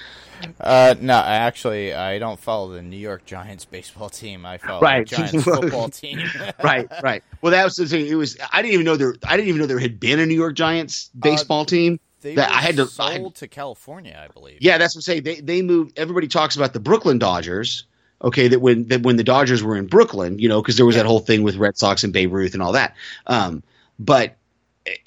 [0.61, 4.45] Uh, no, I actually I don't follow the New York Giants baseball team.
[4.45, 5.09] I follow Right.
[5.09, 6.21] the Giants football team.
[6.63, 7.23] right, right.
[7.41, 8.07] Well, that was the thing.
[8.07, 8.37] It was.
[8.53, 9.15] I didn't even know there.
[9.27, 11.99] I didn't even know there had been a New York Giants baseball team.
[12.25, 14.57] They That were I had to- sold I had- to California, I believe.
[14.61, 15.23] Yeah, that's what I'm saying.
[15.25, 15.99] They they moved.
[15.99, 17.85] Everybody talks about the Brooklyn Dodgers.
[18.23, 20.97] Okay, that when that when the Dodgers were in Brooklyn, you know, because there was
[20.97, 22.95] that whole thing with Red Sox and Babe Ruth and all that.
[23.27, 23.63] Um,
[23.99, 24.37] but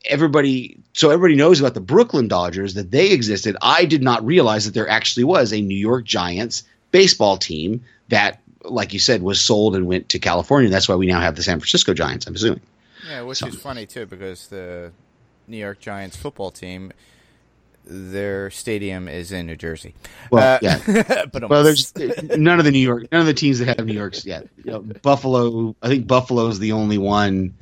[0.05, 3.57] everybody, so everybody knows about the Brooklyn Dodgers that they existed.
[3.61, 8.41] I did not realize that there actually was a New York Giants baseball team that,
[8.63, 10.69] like you said, was sold and went to California.
[10.69, 12.27] That's why we now have the San Francisco Giants.
[12.27, 12.61] I'm assuming.
[13.09, 14.91] Yeah, which So- is funny too because the
[15.47, 16.91] New York Giants football team,
[17.85, 19.93] their stadium is in New Jersey.
[20.29, 21.25] Well, Uh, yeah.
[21.31, 21.93] but Well, there's
[22.35, 24.47] none of the New York, none of the teams that have New York's yet.
[24.63, 27.53] You know, Buffalo, I think Buffalo is the only one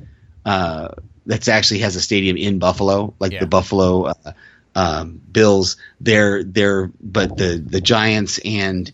[0.46, 0.90] uh,
[1.28, 3.42] that's actually has a stadium in Buffalo, like Yeah.
[3.42, 4.34] the Buffalo uh,
[4.76, 5.78] um, Bills.
[6.02, 8.92] They're they're, but the the Giants and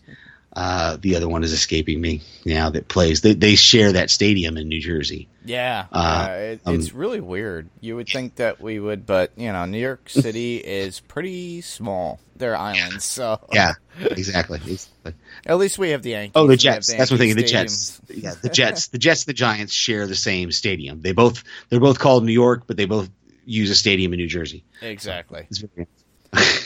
[0.54, 3.20] uh, the other one is escaping me now that plays.
[3.22, 5.28] They they share that stadium in New Jersey.
[5.44, 7.68] Yeah, Uh, yeah, it, um, it's really weird.
[7.80, 12.20] You would think that we would, but you know, New York City is pretty small.
[12.36, 14.58] They're islands, so Yeah, exactly.
[14.66, 15.14] exactly.
[15.46, 16.32] at least we have the Yankees.
[16.34, 16.88] Oh, the Jets.
[16.92, 17.36] That's what I'm thinking.
[17.36, 18.00] The Jets.
[18.08, 18.88] Yeah, the Jets.
[18.88, 21.00] The Jets and the Giants share the same stadium.
[21.00, 23.08] They both they're both called New York, but they both
[23.44, 24.64] use a stadium in New Jersey.
[24.80, 25.46] Exactly.
[25.50, 25.86] It's very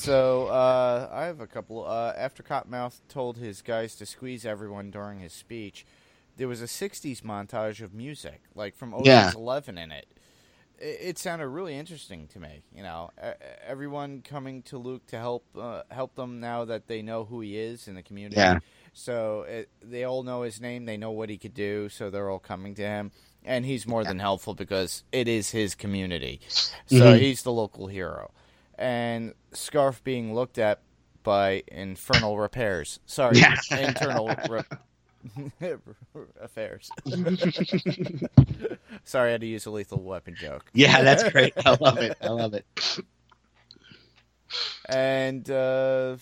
[0.00, 1.84] So uh, I have a couple.
[1.86, 5.84] Uh, after Cottonmouth told his guys to squeeze everyone during his speech,
[6.36, 9.32] there was a '60s montage of music, like from Ocean's Yeah.
[9.34, 10.06] Eleven, in it.
[10.78, 12.62] It, it sounded really interesting to me.
[12.74, 13.10] You know,
[13.66, 17.58] everyone coming to Luke to help uh, help them now that they know who he
[17.58, 18.36] is in the community.
[18.36, 18.60] Yeah.
[18.94, 20.86] So it, they all know his name.
[20.86, 21.90] They know what he could do.
[21.90, 23.10] So they're all coming to him,
[23.44, 26.40] and he's more than helpful because it is his community.
[26.86, 27.18] So Mhm.
[27.20, 28.30] he's the local hero,
[28.80, 30.80] and Scarfe being looked at
[31.22, 32.98] by infernal repairs.
[33.06, 33.54] Sorry, Yeah.
[33.70, 34.62] internal re-
[36.40, 36.90] affairs.
[39.04, 40.64] Sorry, I had to use a lethal weapon joke.
[40.72, 41.52] Yeah, that's great.
[41.64, 42.16] I love it.
[42.22, 42.64] I love it.
[44.88, 46.16] and uh,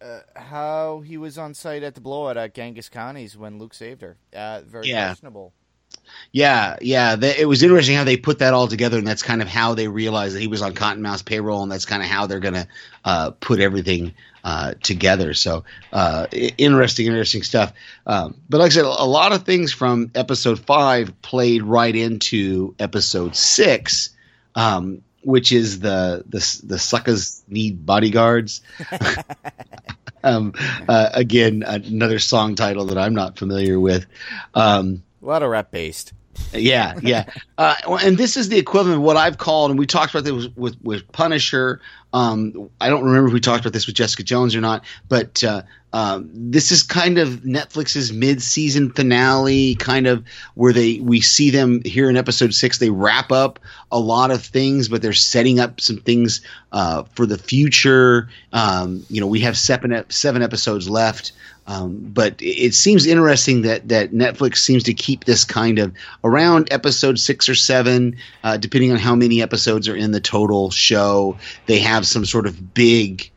[0.00, 4.00] uh, how he was on site at the blowout at Genghis Khan's when Luke saved
[4.02, 4.16] her.
[4.34, 5.08] Uh, very Yeah.
[5.08, 5.52] questionable.
[6.32, 7.16] Yeah, yeah.
[7.16, 9.74] They, it was interesting how they put that all together, and that's kind of how
[9.74, 12.54] they realized that he was on Cottonmouth's payroll, and that's kind of how they're going
[12.54, 12.68] to
[13.04, 14.14] uh, put everything
[14.44, 15.34] uh, together.
[15.34, 17.72] So uh, interesting, interesting stuff.
[18.06, 22.74] Um, but like I said, a lot of things from episode five played right into
[22.78, 24.10] episode six,
[24.54, 28.60] um, which is the the the suckers need bodyguards.
[30.24, 30.52] um,
[30.88, 34.06] uh, again, another song title that I'm not familiar with.
[34.54, 36.12] Um, A lot of rap based.
[36.52, 37.24] yeah, yeah.
[37.58, 40.32] Uh, and this is the equivalent of what I've called, and we talked about this
[40.34, 41.80] with, with, with Punisher.
[42.12, 45.42] Um, I don't remember if we talked about this with Jessica Jones or not, but
[45.42, 45.62] uh,
[45.92, 51.82] um, this is kind of Netflix's mid-season finale, kind of where they we see them
[51.84, 52.78] here in episode six.
[52.78, 53.58] They wrap up
[53.90, 56.40] a lot of things, but they're setting up some things
[56.72, 58.28] uh, for the future.
[58.52, 61.32] Um, you know, we have seven seven episodes left.
[61.68, 66.68] Um, but it seems interesting that that Netflix seems to keep this kind of around
[66.70, 71.36] episode six or seven, uh, depending on how many episodes are in the total show.
[71.66, 73.30] They have some sort of big,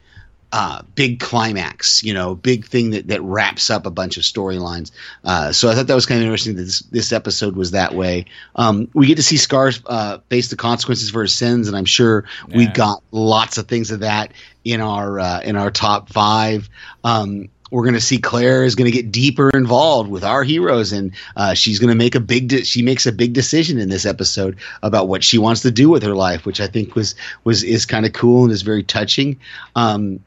[0.51, 4.91] uh, big climax, you know, big thing that that wraps up a bunch of storylines.
[5.23, 7.93] Uh, so I thought that was kind of interesting that this this episode was that
[7.93, 8.25] way.
[8.55, 11.85] Um, we get to see Scar uh, face the consequences for his sins, and I'm
[11.85, 12.73] sure we Yeah.
[12.73, 14.31] got lots of things of that
[14.65, 16.67] in our uh, in our top five.
[17.03, 20.91] Um, we're going to see Claire is going to get deeper involved with our heroes,
[20.91, 22.47] and uh, she's going to make a big.
[22.47, 25.87] De- she makes a big decision in this episode about what she wants to do
[25.89, 28.81] with her life, which I think was was is kind of cool and is very
[28.81, 29.39] touching.
[29.75, 30.19] Um,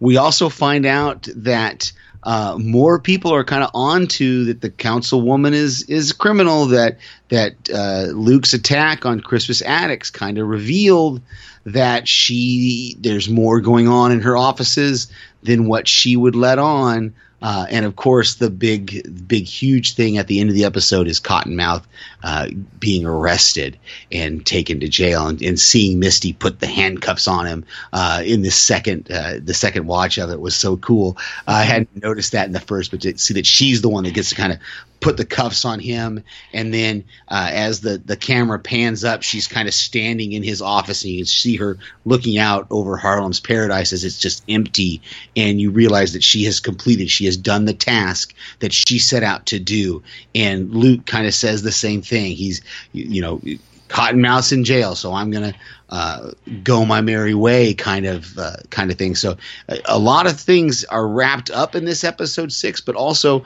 [0.00, 5.52] we also find out that uh, more people are kind of onto that the councilwoman
[5.52, 6.66] is is criminal.
[6.66, 11.22] That that uh, Luke's attack on Crispus Attucks kind of revealed
[11.64, 15.10] that she there's more going on in her offices
[15.42, 17.14] than what she would let on.
[17.42, 21.08] Uh, and of course, the big, big, huge thing at the end of the episode
[21.08, 21.84] is Cottonmouth
[22.22, 22.48] uh,
[22.78, 23.78] being arrested
[24.12, 28.42] and taken to jail, and, and seeing Misty put the handcuffs on him uh, in
[28.42, 31.16] the second, uh, the second watch of it was so cool.
[31.46, 34.14] I hadn't noticed that in the first, but to see that she's the one that
[34.14, 34.58] gets to kind of
[35.00, 39.48] put the cuffs on him, and then uh, as the the camera pans up, she's
[39.48, 43.40] kind of standing in his office, and you can see her looking out over Harlem's
[43.40, 45.02] paradise as it's just empty,
[45.36, 49.22] and you realize that she has completed, she has done the task that she set
[49.22, 50.02] out to do.
[50.34, 52.36] And Luke kind of says the same thing.
[52.36, 52.60] He's,
[52.92, 53.40] you know.
[53.88, 55.52] Cottonmouth's in jail, so I'm gonna
[55.90, 56.30] uh,
[56.62, 59.14] go my merry way, kind of uh, kind of thing.
[59.14, 59.36] So
[59.68, 63.44] a, a lot of things are wrapped up in this episode six, but also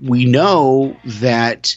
[0.00, 1.76] we know that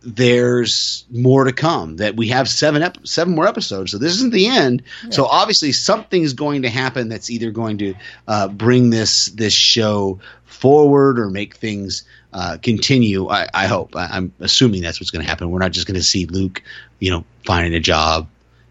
[0.00, 1.96] there's more to come.
[1.96, 4.82] That we have seven ep- seven more episodes, so this isn't the end.
[5.10, 7.94] So obviously something's going to happen that's either going to
[8.26, 13.28] uh, bring this this show forward or make things uh, continue.
[13.28, 13.94] I, I hope.
[13.96, 15.50] I, I'm assuming that's what's going to happen.
[15.50, 16.62] We're not just going to see Luke,
[16.98, 18.28] you know, finding a job,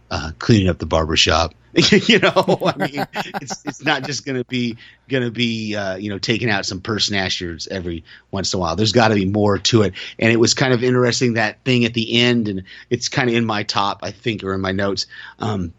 [0.10, 1.54] uh, cleaning up the barbershop.
[1.92, 3.06] you know, I mean,
[3.42, 4.78] it's it's not just to be
[5.10, 8.76] to be uh, you know taking out some purse snatchers every once in a while.
[8.76, 9.94] There's got to be more to it.
[10.18, 13.36] And it was kind of interesting that thing at the end, and it's kind of
[13.36, 15.06] in my top, I think, or in my notes.
[15.38, 15.74] Um,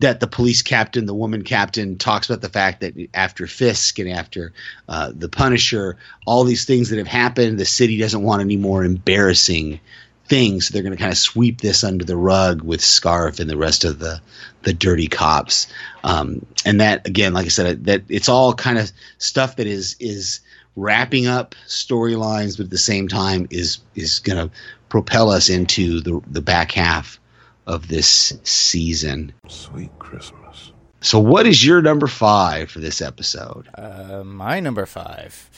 [0.00, 4.10] that the police captain, the woman captain, talks about the fact that after Fisk and
[4.10, 4.52] after
[4.88, 5.96] uh, the Punisher,
[6.26, 9.80] all these things that have happened, the city doesn't want any more embarrassing
[10.26, 10.66] things.
[10.66, 13.56] So they're going to kind of sweep this under the rug with Scarfe and the
[13.56, 14.20] rest of the
[14.62, 15.66] the dirty cops.
[16.02, 19.96] Um, and that again, like I said, that it's all kind of stuff that is
[20.00, 20.40] is
[20.76, 24.54] wrapping up storylines, but at the same time is is going to
[24.88, 27.20] propel us into the the back half
[27.66, 29.32] of this season.
[29.48, 30.72] Sweet Christmas.
[31.00, 33.68] So, what is your number five for this episode?
[33.74, 35.50] Uh, my number five.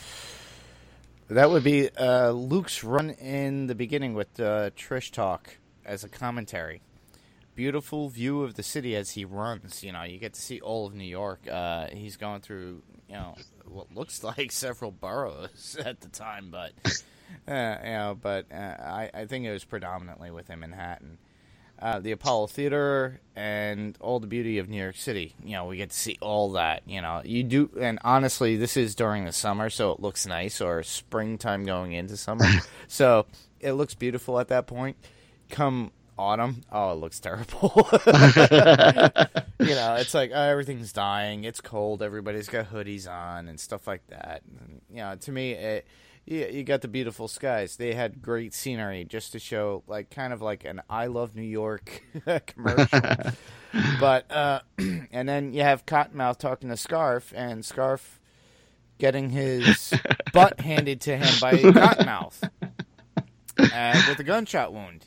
[1.29, 6.09] That would be uh, Luke's run in the beginning with uh, Trish talk as a
[6.09, 6.81] commentary.
[7.53, 9.83] Beautiful view of the city as he runs.
[9.83, 11.41] You know, you get to see all of New York.
[11.51, 13.35] Uh, he's going through, you know,
[13.65, 16.71] what looks like several boroughs at the time, but
[17.45, 21.17] uh, you know, but uh, I, I think it was predominantly within Manhattan.
[21.79, 25.35] Uh, the Apollo Theater and all the beauty of New York City.
[25.43, 26.81] You know, we get to see all that.
[26.87, 30.59] You know, you do, and honestly, this is during the summer, so it looks nice,
[30.59, 32.47] or springtime going into summer,
[32.87, 33.27] so
[33.59, 34.97] it looks beautiful at that point.
[35.49, 36.63] Come autumn.
[36.71, 37.71] Oh, it looks terrible.
[39.59, 41.43] you know, it's like oh, everything's dying.
[41.43, 42.01] It's cold.
[42.01, 44.41] Everybody's got hoodies on and stuff like that.
[44.59, 45.87] And, you know, to me, it,
[46.27, 47.77] you, you got the beautiful skies.
[47.77, 51.41] They had great scenery just to show, like, kind of like an "I love New
[51.41, 52.03] York"
[52.47, 53.01] commercial.
[53.99, 54.59] but uh,
[55.11, 58.19] and then you have Cottonmouth talking to Scarfe, and Scarfe
[58.97, 59.93] getting his
[60.33, 62.49] butt handed to him by Cottonmouth
[63.59, 65.05] uh, with a gunshot wound.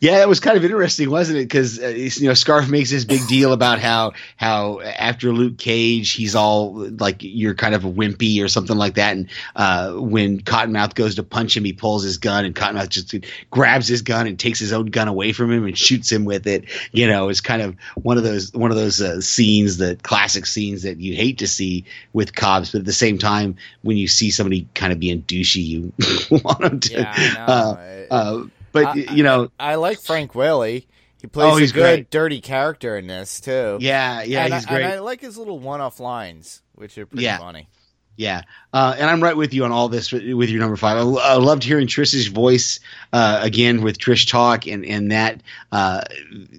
[0.00, 1.44] Yeah, that was kind of interesting, wasn't it?
[1.44, 6.12] Because uh, you know, Scarfe makes this big deal about how how after Luke Cage,
[6.12, 9.16] he's all like you're kind of a wimpy or something like that.
[9.16, 13.14] And uh, when Cottonmouth goes to punch him, he pulls his gun, and Cottonmouth just
[13.50, 16.46] grabs his gun and takes his own gun away from him and shoots him with
[16.46, 16.64] it.
[16.92, 20.46] You know, it's kind of one of those one of those uh, scenes, the classic
[20.46, 24.08] scenes that you hate to see with cops, but at the same time, when you
[24.08, 25.92] see somebody kind of being douchey, you
[26.44, 26.92] want them to.
[26.92, 30.86] Yeah, uh, uh, but I- you know, I, I like Frank Whaley.
[31.20, 32.10] He plays Oh, a good, great.
[32.10, 33.78] dirty character in this too.
[33.80, 34.84] yeah, yeah, and he's I, great.
[34.84, 37.38] And I like his little one-off lines, which are pretty Yeah.
[37.38, 37.68] funny.
[38.16, 38.42] Yeah,
[38.72, 40.98] uh, and I'm right with you on all this with with your number five.
[40.98, 42.78] I, I loved hearing Trish's voice
[43.12, 45.42] uh, again with Trish talk, and and that
[45.72, 46.02] uh,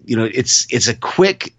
[0.03, 1.53] you know it's it's a quick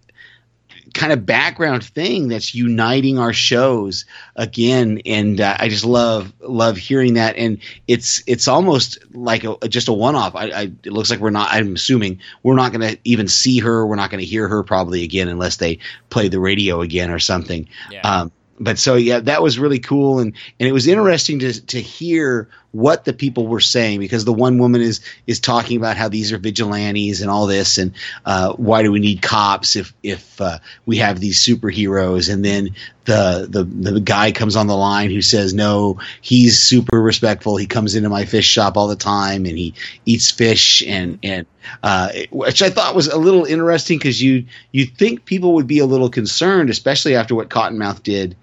[0.94, 6.76] kind of background thing that's uniting our shows again, and uh, I just love love
[6.76, 7.36] hearing that.
[7.36, 10.34] And it's it's almost like a, just a one off.
[10.34, 11.48] I, I it looks like we're not.
[11.52, 13.86] I'm assuming we're not going to even see her.
[13.86, 15.78] We're not going to hear her probably again unless they
[16.10, 17.68] play the radio again or something.
[17.90, 18.00] Yeah.
[18.00, 21.80] Um, but so yeah, that was really cool, and and it was interesting to to
[21.80, 26.08] hear what the people were saying because the one woman is is talking about how
[26.08, 27.92] these are vigilantes and all this, and
[28.24, 32.32] uh, why do we need cops if if uh, we have these superheroes?
[32.32, 32.70] And then
[33.04, 37.56] the the the guy comes on the line who says no, he's super respectful.
[37.56, 39.74] He comes into my fish shop all the time, and he
[40.04, 41.46] eats fish, and and
[41.82, 45.78] uh, which I thought was a little interesting because you you think people would be
[45.78, 48.36] a little concerned, especially after what Cottonmouth did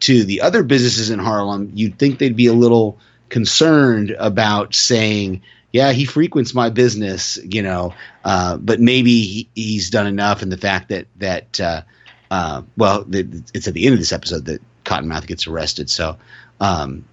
[0.00, 5.42] to the other businesses in Harlem, you'd think they'd be a little concerned about saying,
[5.72, 7.94] "Yeah, he frequents my business," you know.
[8.24, 11.82] Uh, but maybe he, he's done enough, and the fact that that uh,
[12.30, 15.90] uh, well, the, it's at the end of this episode that Cottonmouth gets arrested.
[15.90, 16.16] So,
[16.60, 17.04] um,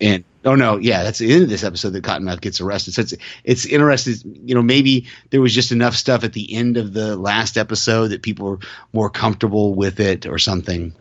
[0.00, 2.94] and oh no, yeah, that's the end of this episode that Cottonmouth gets arrested.
[2.94, 4.40] So it's it's interesting.
[4.44, 8.08] You know, maybe there was just enough stuff at the end of the last episode
[8.08, 8.58] that people were
[8.92, 10.94] more comfortable with it or something.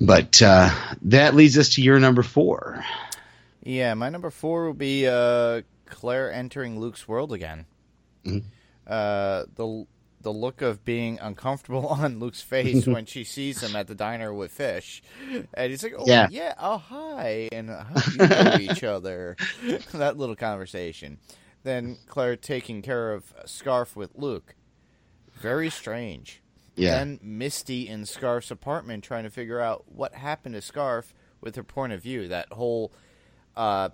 [0.00, 0.70] But uh,
[1.02, 2.82] that leads us to your number four.
[3.62, 7.66] Yeah, my number four will be uh, Claire entering Luke's world again.
[8.24, 8.44] Mhm.
[8.86, 9.86] Uh, the
[10.22, 14.32] the look of being uncomfortable on Luke's face when she sees him at the diner
[14.32, 15.02] with fish,
[15.54, 16.28] and he's like, "Oh Yeah.
[16.30, 19.36] yeah, oh hi," and how do you know each other?
[19.92, 21.18] that little conversation.
[21.62, 24.54] Then Claire taking care of Scarfe with Luke.
[25.40, 26.39] Very strange.
[26.76, 26.98] Yeah.
[26.98, 31.62] Then Misty in Scarfe's apartment trying to figure out what happened to Scarfe with her
[31.64, 32.28] point of view.
[32.28, 32.92] That whole
[33.56, 33.90] uh,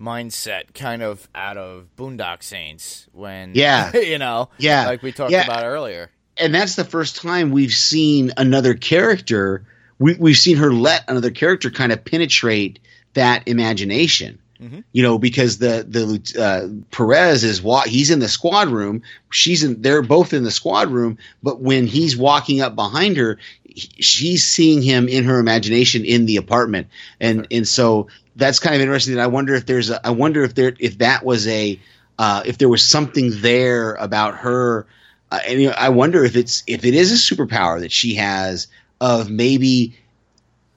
[0.00, 3.96] mindset kind of out of Boondock Saints when, Yeah.
[3.96, 4.86] you know, Yeah.
[4.86, 5.44] like we talked Yeah.
[5.44, 6.10] about earlier.
[6.36, 9.64] and that's the first time we've seen another character.
[10.00, 12.80] We, we've seen her let another character kind of penetrate
[13.12, 14.40] that imagination.
[14.64, 14.84] Mhm.
[14.92, 19.02] You know, because the the uh, Perez is wa- he's in the squad room.
[19.30, 19.82] She's in.
[19.82, 21.18] They're both in the squad room.
[21.42, 26.26] But when he's walking up behind her, he- she's seeing him in her imagination in
[26.26, 26.86] the apartment,
[27.20, 29.16] and and so that's kind of interesting.
[29.16, 31.78] That I wonder if there's a, I wonder if there if that was a
[32.18, 34.86] uh, if there was something there about her
[35.30, 38.14] uh, and you know, I wonder if it's if it is a superpower that she
[38.14, 38.68] has
[39.00, 39.96] of maybe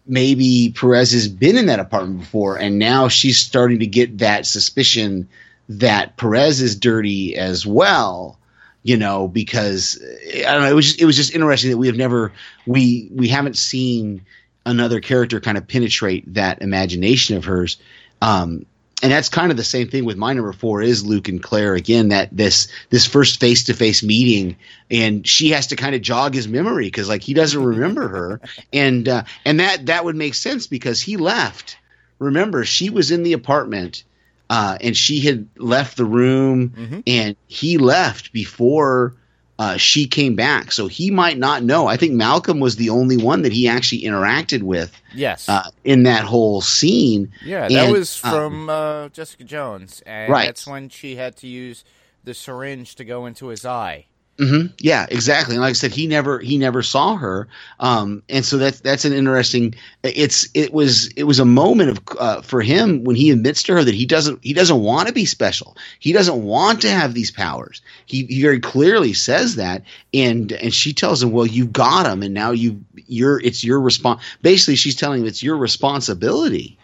[0.08, 4.46] maybe Perez has been in that apartment before and now she's starting to get that
[4.46, 5.28] suspicion
[5.70, 8.38] that Perez is dirty as well
[8.84, 10.02] you know because
[10.46, 12.32] I don't know it was just, it was just interesting that we have never
[12.66, 14.26] we we haven't seen
[14.66, 17.78] another character kind of penetrate that imagination of hers.
[18.22, 18.66] Um
[19.04, 21.76] and that's kind of the same thing with my number four is Luke and Claire.
[21.76, 24.56] Again that this this first face to face meeting
[24.90, 28.42] and she has to kind of jog his memory because like he doesn't remember her.
[28.74, 31.78] And uh, and that that would make sense because he left.
[32.20, 34.04] Remember she was in the apartment
[34.50, 37.04] uh, and she had left the room Mhm.
[37.06, 39.14] and he left before
[39.60, 43.18] uh, she came back so he might not know I think Malcolm was the only
[43.18, 45.50] one that he actually interacted with Yes.
[45.50, 50.04] uh, in that whole scene yeah, that and, was um, from uh, Jessica Jones.
[50.06, 50.46] And Right.
[50.46, 51.84] that's when she had to use
[52.24, 54.06] the syringe to go into his eye.
[54.40, 55.56] Hmm Yeah, exactly.
[55.56, 57.48] And like I said, he never he never saw her,
[57.80, 59.74] um, and so that's that's an interesting.
[60.04, 63.74] It's it was it was a moment of uh, for him when he admits to
[63.74, 65.76] her that he doesn't he doesn't want to be special.
[66.00, 67.82] He doesn't want to have these powers.
[68.06, 69.82] He he very clearly says that,
[70.14, 73.82] and and she tells him, "Well, you got him, and now you you're it's your
[73.82, 76.78] response." Basically, she's telling him it's your responsibility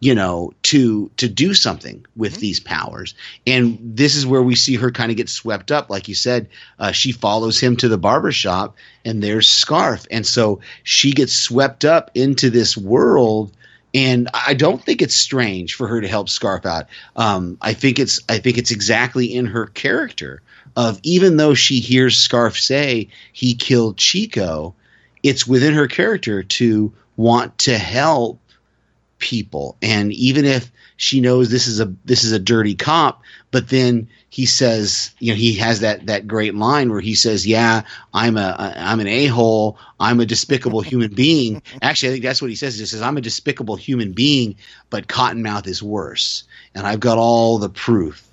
[0.00, 2.40] you know to to do something with Mm-hmm.
[2.40, 3.14] these powers.
[3.46, 5.90] And this is where we see her kind of get swept up.
[5.90, 10.06] Like you said uh, she follows him to the barber shop and there's Scarfe.
[10.10, 13.52] And so she gets swept up into this world.
[13.94, 16.86] And i don't think it's strange for her to help Scarfe out.
[17.16, 20.42] Um, i think it's i think it's exactly in her character
[20.76, 24.74] of even though she hears Scarfe say he killed chico
[25.22, 28.38] it's within her character to want to help
[29.18, 29.76] people.
[29.82, 34.08] And even if she knows this is a this is a dirty cop but then
[34.30, 38.36] he says you know he has that that great line where he says yeah i'm
[38.36, 39.78] a i'm an a-hole.
[40.00, 41.62] I'm a despicable human being.
[41.82, 42.78] Actually i think that's what he says.
[42.78, 44.56] He says i'm a despicable human being
[44.90, 46.42] but cottonmouth is worse.
[46.74, 48.24] And i've got all the proof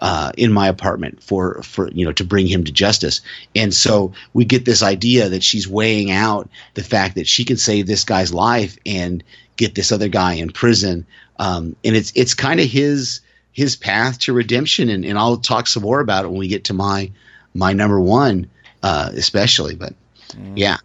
[0.00, 3.20] uh, in my apartment for for you know to bring him to justice.
[3.54, 7.56] And so we get this idea that she's weighing out the fact that she can
[7.56, 9.22] save this guy's life and
[9.56, 11.06] get this other guy in prison.
[11.38, 13.20] Um, and it's it's kind of his
[13.52, 14.88] his path to redemption.
[14.88, 17.10] And, and I'll talk some more about it when we get to my
[17.54, 18.48] my number one,
[18.82, 19.74] uh, especially.
[19.74, 19.94] But
[20.54, 20.78] yeah.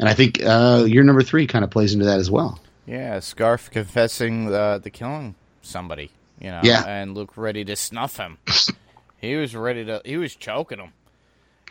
[0.00, 2.60] And I think uh, your number three kind of plays into that as well.
[2.86, 6.10] Yeah, Scarfe confessing the the killing somebody,
[6.40, 6.84] you know, Yeah.
[6.86, 8.38] and Luke ready to snuff him.
[9.20, 10.00] he was ready to.
[10.04, 10.92] He was choking him,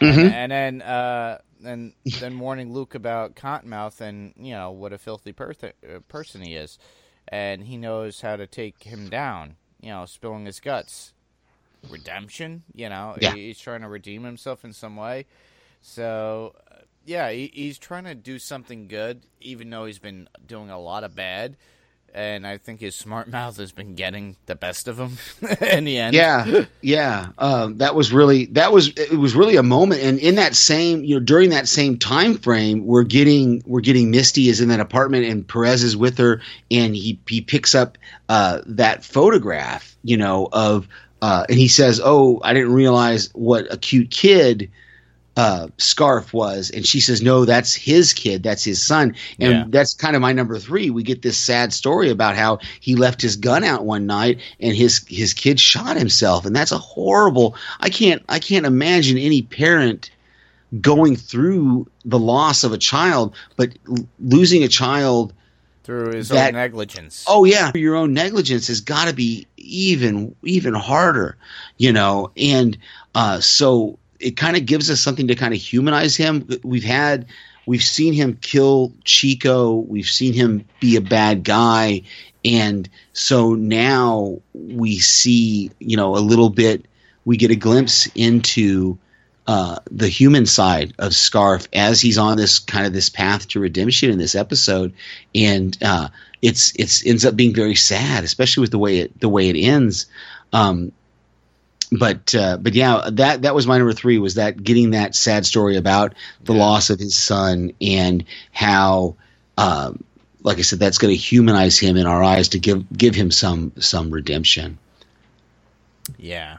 [0.02, 0.18] Mhm.
[0.18, 4.98] and, and then uh, and then warning Luke about Cottonmouth and you know what a
[4.98, 6.78] filthy per- uh, person he is,
[7.28, 9.56] and he knows how to take him down.
[9.82, 11.14] You know, spilling his guts.
[11.90, 13.34] Redemption, you know, Yeah.
[13.34, 15.26] he- he's trying to redeem himself in some way.
[15.82, 20.70] So, uh, yeah, he, he's trying to do something good, even though he's been doing
[20.70, 21.56] a lot of bad.
[22.14, 25.18] And I think his smart mouth has been getting the best of him
[25.62, 26.16] in the end.
[26.16, 27.28] Yeah, yeah.
[27.38, 31.04] Um, that was really that was it was really a moment, and in that same
[31.04, 34.80] you know during that same time frame, we're getting we're getting Misty is in that
[34.80, 36.42] apartment, and Perez is with her,
[36.72, 37.98] and he he picks up
[38.30, 40.88] uh, that photograph, you know, of
[41.22, 44.70] uh, and he says, "Oh, I didn't realize what a cute kid."
[45.38, 48.42] Uh, Scarfe was, and she says, "No, that's his kid.
[48.42, 49.64] That's his son." And Yeah.
[49.70, 50.90] that's kind of my number three.
[50.90, 54.76] We get this sad story about how he left his gun out one night, and
[54.76, 57.56] his his kid shot himself, and that's a horrible.
[57.80, 60.10] I can't I can't imagine any parent
[60.82, 65.34] going through the loss of a child, but l- losing a child.
[65.84, 67.24] Through his That- own negligence.
[67.28, 71.38] Oh yeah, your own negligence has got to be even even harder,
[71.78, 72.32] you know.
[72.36, 72.78] And
[73.16, 76.48] uh, so it kind of gives us something to kind of humanize him.
[76.64, 77.28] We've had
[77.66, 82.04] we've seen him kill Chico, we've seen him be a bad guy,
[82.44, 86.86] and so now we see you know a little bit.
[87.26, 88.98] We get a glimpse into
[89.48, 93.60] uh, the human side of Scarfe as he's on this kind of this path to
[93.60, 94.94] redemption in this episode,
[95.34, 96.10] and uh,
[96.42, 99.58] it's it's ends up being very sad, especially with the way it the way it
[99.58, 100.06] ends.
[100.54, 100.92] Um,
[101.92, 105.46] but uh, but yeah, that that was my number three was that getting that sad
[105.46, 106.14] story about
[106.44, 109.16] the loss of his son and how,
[109.58, 110.04] um,
[110.44, 113.32] like I said, that's going to humanize him in our eyes to give give him
[113.32, 114.78] some some redemption.
[116.18, 116.58] Yeah.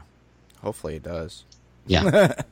[0.61, 1.43] Hopefully it does.
[1.87, 2.33] Yeah.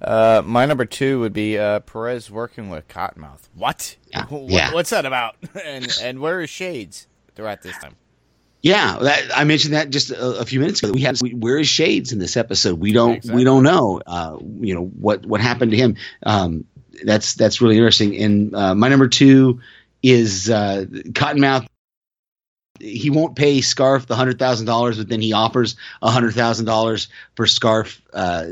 [0.00, 3.48] Uh, my number two would be uh, Perez working with Cottonmouth.
[3.56, 3.96] What?
[4.12, 4.24] Yeah.
[4.28, 4.72] What- Yeah.
[4.72, 5.34] What's that about?
[5.64, 7.96] and and where is Shades throughout this time?
[8.62, 10.92] Yeah, that, I mentioned that just a, a few minutes ago.
[10.92, 12.78] We had we, where is Shades in this episode?
[12.78, 13.36] We don't Exactly.
[13.36, 14.00] we don't know.
[14.06, 15.96] Uh, you know what what happened to him.
[16.22, 16.64] Um,
[17.02, 18.16] that's that's really interesting.
[18.16, 19.60] And uh, my number two
[20.02, 21.66] is uh, Cottonmouth.
[22.78, 26.66] He won't pay Scarfe the hundred thousand dollars, but then he offers a hundred thousand
[26.66, 28.46] dollars for Scarfe uh,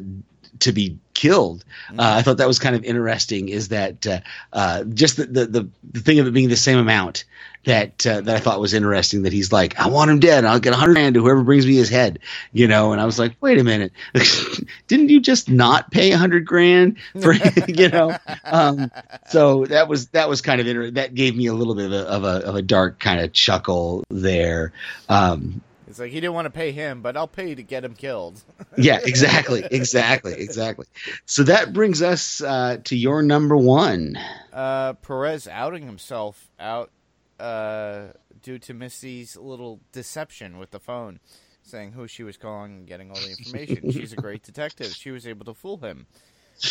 [0.61, 1.65] to be killed.
[1.91, 3.49] Uh, I thought that was kind of interesting.
[3.49, 4.21] Is that uh,
[4.53, 7.25] uh, just the, the the the thing of it being the same amount
[7.65, 9.23] that uh, that I thought was interesting.
[9.23, 10.45] That he's like, I want him dead.
[10.45, 12.21] I'll get a hundred grand to whoever brings me his head.
[12.53, 13.93] You know, and I was like, wait a minute,
[14.87, 17.33] didn't you just not pay a hundred grand for
[17.69, 18.17] you know?
[18.45, 18.91] Um,
[19.29, 21.93] so that was that was kind of inter- that gave me a little bit of
[21.93, 24.73] a of a, of a dark kind of chuckle there.
[25.09, 27.95] Um, It's like he didn't want to pay him, but I'll pay to get him
[27.95, 28.43] killed.
[28.79, 30.87] yeah, exactly, exactly, exactly.
[31.27, 34.19] So that brings us uh, to your number one.
[34.53, 36.91] Uh, Perez outing himself out
[37.39, 38.09] uh,
[38.43, 41.21] due to Missy's little deception with the phone,
[41.63, 43.91] saying who she was calling and getting all the information.
[43.91, 44.89] She's a great detective.
[44.89, 46.07] She was able to fool him.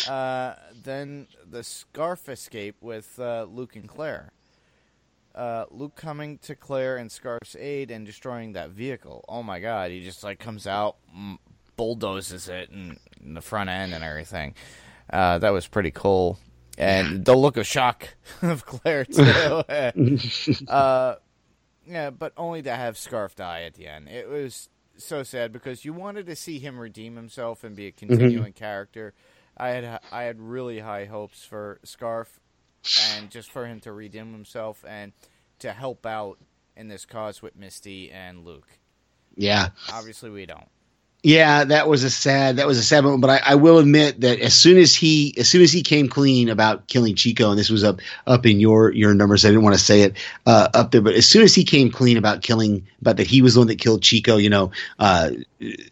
[0.08, 0.54] Uh,
[0.84, 4.32] then the Scarfe escape with uh, Luke and Claire.
[5.34, 9.24] Uh, Luke coming to Claire and Scarfe's aid and destroying that vehicle.
[9.28, 11.38] Oh my god, he just like comes out, m-
[11.76, 14.54] bulldozes it in, in the front end and everything.
[15.10, 16.38] Uh, that was pretty cool.
[16.78, 19.20] And the look of shock of Claire too.
[20.68, 21.16] uh,
[21.86, 24.08] yeah, but only to have Scarfe die at the end.
[24.08, 27.92] It was so sad because you wanted to see him redeem himself and be a
[27.92, 29.12] continuing character.
[29.56, 32.38] I had I had really high hopes for Scarfe
[33.10, 35.12] and just for him to redeem himself and
[35.58, 36.38] to help out
[36.76, 38.78] in this cause with Misty and Luke.
[39.34, 39.70] Yeah.
[39.92, 40.68] Obviously, we don't.
[41.24, 43.22] Yeah, that was a sad that was a sad moment.
[43.22, 46.08] But I, I will admit that as soon as he as soon as he came
[46.08, 49.64] clean about killing Chico, and this was up up in your your numbers, I didn't
[49.64, 50.16] want to say it
[50.46, 53.42] uh, up there, but as soon as he came clean about killing, about that he
[53.42, 55.30] was the one that killed Chico, you know, uh,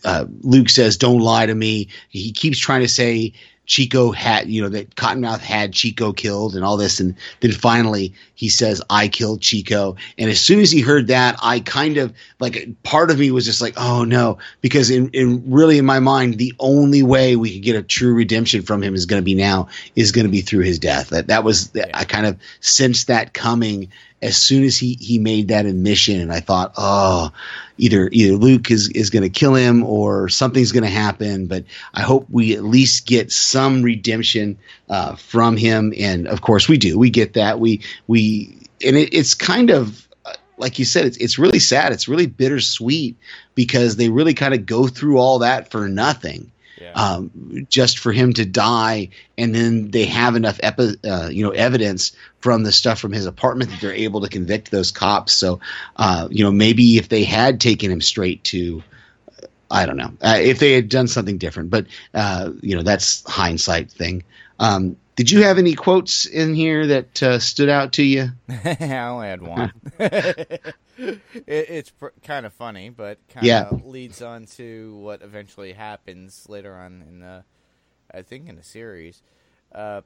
[0.05, 3.33] uh, Luke says, "Don't lie to me." He keeps trying to say
[3.67, 7.01] Chico had, you know, that Cottonmouth had Chico killed and all this.
[7.01, 9.97] And then finally he says, I killed Chico.
[10.19, 13.45] And as soon as he heard that, I kind of like part of me was
[13.45, 17.55] just like, oh no, because in, in really in my mind, the only way we
[17.55, 20.33] could get a true redemption from him is going to be now is going to
[20.33, 21.11] be through his death.
[21.11, 21.87] That, that was, yeah.
[21.95, 23.91] I kind of sensed that coming
[24.23, 26.21] as soon as he, he made that admission.
[26.21, 27.31] And I thought, oh,
[27.79, 31.47] either either Luke is is going to kill him or something's going to happen.
[31.47, 31.65] But
[31.95, 34.59] I hope we at least get some redemption
[34.89, 35.93] uh, from him.
[35.99, 36.99] And of course, we do.
[36.99, 37.61] We get that.
[37.61, 41.05] We we and it, it's kind of uh, like you said.
[41.05, 41.93] It's it's really sad.
[41.93, 43.17] It's really bittersweet
[43.55, 46.51] because they really kind of go through all that for nothing.
[46.81, 46.93] Yeah.
[46.93, 51.51] Um, just for him to die, and then they have enough epi- uh, you know
[51.51, 55.33] evidence from the stuff from his apartment that they're able to convict those cops.
[55.33, 55.61] So,
[55.97, 58.83] uh, you know, maybe if they had taken him straight to,
[59.71, 63.29] I don't know, uh, if they had done something different, but uh, you know, that's
[63.29, 64.23] hindsight thing.
[64.59, 68.29] Um, did you have any quotes in here that uh, stood out to you?
[68.49, 69.73] I only had one.
[69.99, 73.71] it, it's pr- kind of funny, but kind of yeah.
[73.85, 77.45] leads on to what eventually happens later on in the,
[78.13, 79.23] I think, in the series.
[79.75, 80.03] Uh,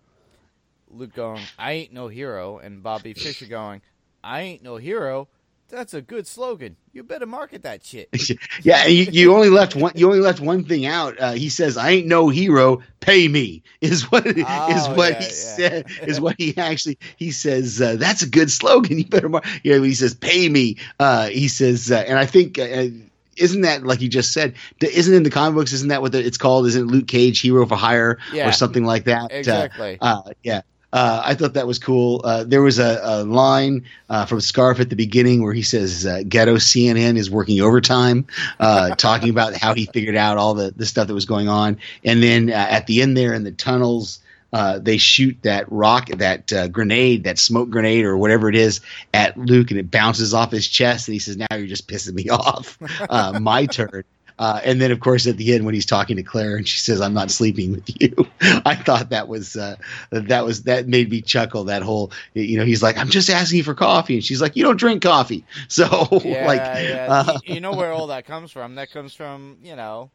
[0.88, 3.82] Luke going, "I ain't no hero," and Bobby Fisher going,
[4.22, 5.28] "I ain't no hero."
[5.70, 6.76] That's a good slogan.
[6.92, 8.08] You better market that shit.
[8.62, 9.92] yeah, you, you, only left one.
[9.94, 11.20] You only left one thing out.
[11.20, 12.82] Uh, he says, "I ain't no hero.
[12.98, 15.30] Pay me." Is what oh, is what yeah, he yeah.
[15.30, 15.86] said.
[16.02, 17.80] Is what he actually he says.
[17.80, 18.98] Uh, that's a good slogan.
[18.98, 19.28] You better.
[19.28, 19.42] Mar-.
[19.62, 22.58] Yeah, he says, "Pay me." Uh, he says, uh, and I think.
[22.58, 22.88] Uh,
[23.36, 24.54] isn't that like you just said?
[24.82, 25.72] Isn't in the comic books?
[25.72, 26.66] Isn't that what the, it's called?
[26.66, 29.32] Isn't Luke Cage hero for hire yeah, or something like that?
[29.32, 29.98] Uh, exactly.
[30.42, 30.60] yeah.
[30.92, 32.20] Uh, I thought that was cool.
[32.24, 36.04] Uh, there was a, a line uh, from Scarfe at the beginning where he says
[36.04, 38.26] uh, "Ghetto CNN is working overtime,"
[38.58, 41.78] uh, talking about how he figured out all the, the stuff that was going on.
[42.04, 44.18] And then uh, at the end there in the tunnels,
[44.52, 48.80] they shoot that rock, that grenade, that smoke grenade or whatever it is
[49.14, 51.06] at Luke, and it bounces off his chest.
[51.06, 52.78] And he says, "Now you're just pissing me off.
[53.40, 54.04] my turn."
[54.40, 56.78] Uh, and then, of course, at the end when he's talking to Claire and she
[56.78, 59.76] says, "I'm not sleeping with you," I thought that was uh,
[60.12, 61.64] that was that made me chuckle.
[61.64, 64.56] That whole, you know, he's like, "I'm just asking you for coffee," and she's like,
[64.56, 65.84] "You don't drink coffee." So,
[66.24, 67.06] yeah, like, yeah.
[67.08, 68.76] Uh, you know where all that comes from?
[68.76, 70.10] That comes from you know.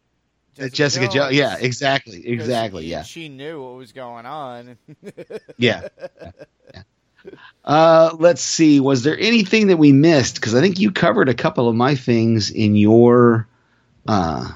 [0.56, 1.14] Jessica, Jessica Jones.
[1.14, 3.04] Jo- yeah, exactly, exactly, yeah.
[3.04, 4.78] She knew what was going on.
[5.58, 5.88] yeah.
[6.74, 6.82] yeah.
[7.64, 8.80] Uh, let's see.
[8.80, 10.36] Was there anything that we missed?
[10.36, 13.48] Because I think you covered a couple of my things in your
[14.08, 14.52] uh,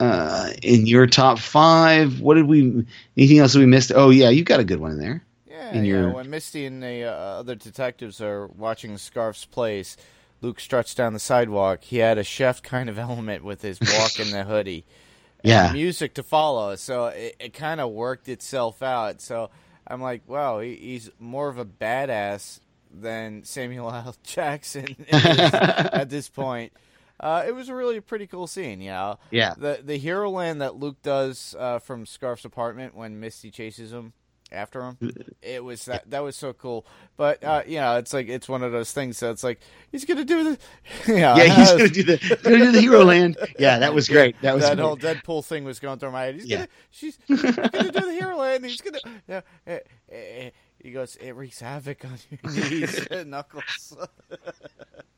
[0.00, 2.86] uh, in your top five, what did we?
[3.16, 3.92] Anything else that we missed?
[3.94, 5.24] Oh yeah, you got a good one in there.
[5.46, 6.10] Yeah, in your...
[6.10, 9.96] when Misty and the uh, other detectives are watching Scarfe's place,
[10.40, 11.84] Luke struts down the sidewalk.
[11.84, 14.86] He had a chef kind of element with his walk in the hoodie.
[15.44, 16.76] yeah, music to follow.
[16.76, 19.20] So it, it kind of worked itself out.
[19.20, 19.50] So
[19.86, 24.16] I'm like, wow, he, he's more of a badass than Samuel L.
[24.22, 26.72] Jackson at this point.
[27.20, 29.18] Uh, it was a really pretty cool scene, you know.
[29.30, 29.54] Yeah.
[29.56, 34.14] The the hero land that Luke does uh, from Scarfe's apartment when Misty chases him
[34.52, 34.98] after him,
[35.42, 36.86] it was that that was so cool.
[37.16, 39.60] But uh, you know, it's like it's one of those things that's like
[39.92, 40.58] he's gonna do the,
[41.12, 43.36] yeah, yeah, he's gonna do the gonna do the hero land.
[43.58, 44.40] Yeah, that was great.
[44.40, 44.84] That was that great.
[44.84, 46.36] whole Deadpool thing was going through my head.
[46.36, 46.56] He's yeah.
[46.56, 48.64] gonna she's he's gonna do the hero land.
[48.64, 49.40] He's gonna yeah.
[49.66, 49.78] Eh,
[50.10, 50.50] eh, eh.
[50.82, 53.96] he goes, it wreaks havoc on your knees, knuckles.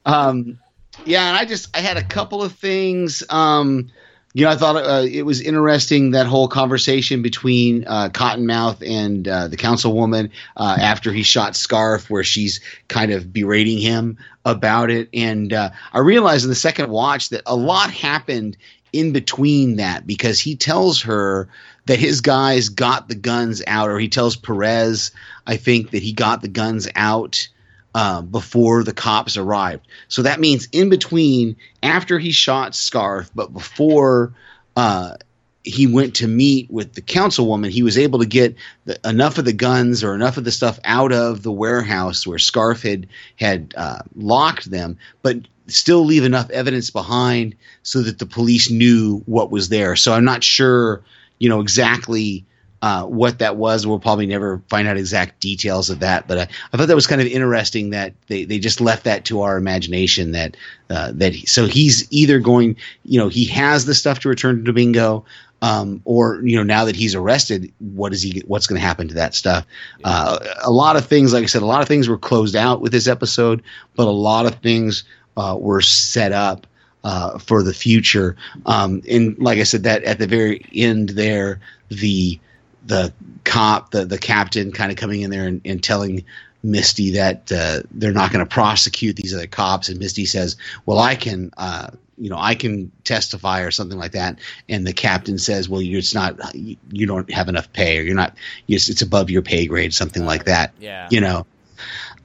[0.04, 0.58] um,
[1.04, 3.22] yeah, and I just I had a couple of things.
[3.30, 3.90] Um,
[4.34, 9.28] you know, I thought uh, it was interesting that whole conversation between uh, Cottonmouth and
[9.28, 14.90] uh, the councilwoman uh, after he shot Scarfe, where she's kind of berating him about
[14.90, 15.10] it.
[15.12, 18.56] And uh, I realized in the second watch that a lot happened
[18.92, 21.48] in between that because he tells her
[21.86, 25.10] that his guys got the guns out, or he tells Perez,
[25.46, 27.48] I think, that he got the guns out
[27.94, 29.86] uh, before the cops arrived.
[30.08, 34.32] So that means in between, after he shot Scarfe, but before
[34.76, 35.16] uh,
[35.64, 39.44] he went to meet with the councilwoman, he was able to get the, enough of
[39.44, 43.74] the guns or enough of the stuff out of the warehouse where Scarfe had had
[43.76, 45.36] uh, locked them, but
[45.68, 49.96] still leave enough evidence behind so that the police knew what was there.
[49.96, 51.02] So I'm not sure,
[51.38, 52.44] you know, exactly
[52.82, 53.86] uh, what that was.
[53.86, 57.06] We'll probably never find out exact details of that, but I, I, thought that was
[57.06, 60.32] kind of interesting that they, they just left that to our imagination.
[60.32, 60.56] That
[60.90, 64.56] uh, that he, so he's either going, you know, he has the stuff to return
[64.56, 65.24] to Domingo,
[65.62, 68.42] um, or you know, now that he's arrested, what is he?
[68.48, 69.64] What's going to happen to that stuff?
[70.02, 72.80] Uh, a lot of things, like I said, a lot of things were closed out
[72.80, 73.62] with this episode,
[73.94, 75.04] but a lot of things
[75.36, 76.66] uh, were set up.
[77.04, 81.58] Uh, for the future, um, and like I said, that at the very end there,
[81.88, 82.38] the
[82.86, 83.12] the
[83.44, 86.24] cop, the the captain, kind of coming in there and, and telling
[86.62, 90.56] Misty that uh, they're not going to prosecute these other cops, and Misty says,
[90.86, 94.38] "Well, I can." Uh, you know, I can testify or something like that.
[94.68, 98.02] And the captain says, well, you, it's not, you, you, don't have enough pay or
[98.02, 98.36] you're not,
[98.68, 100.72] it's, it's above your pay grade, something like that.
[100.78, 101.08] Yeah.
[101.10, 101.46] You know,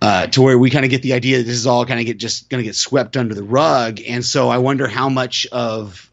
[0.02, 2.06] uh, to where we kind of get the idea that this is all kind of
[2.06, 4.00] get just going to get swept under the rug.
[4.08, 6.12] And so I wonder how much of,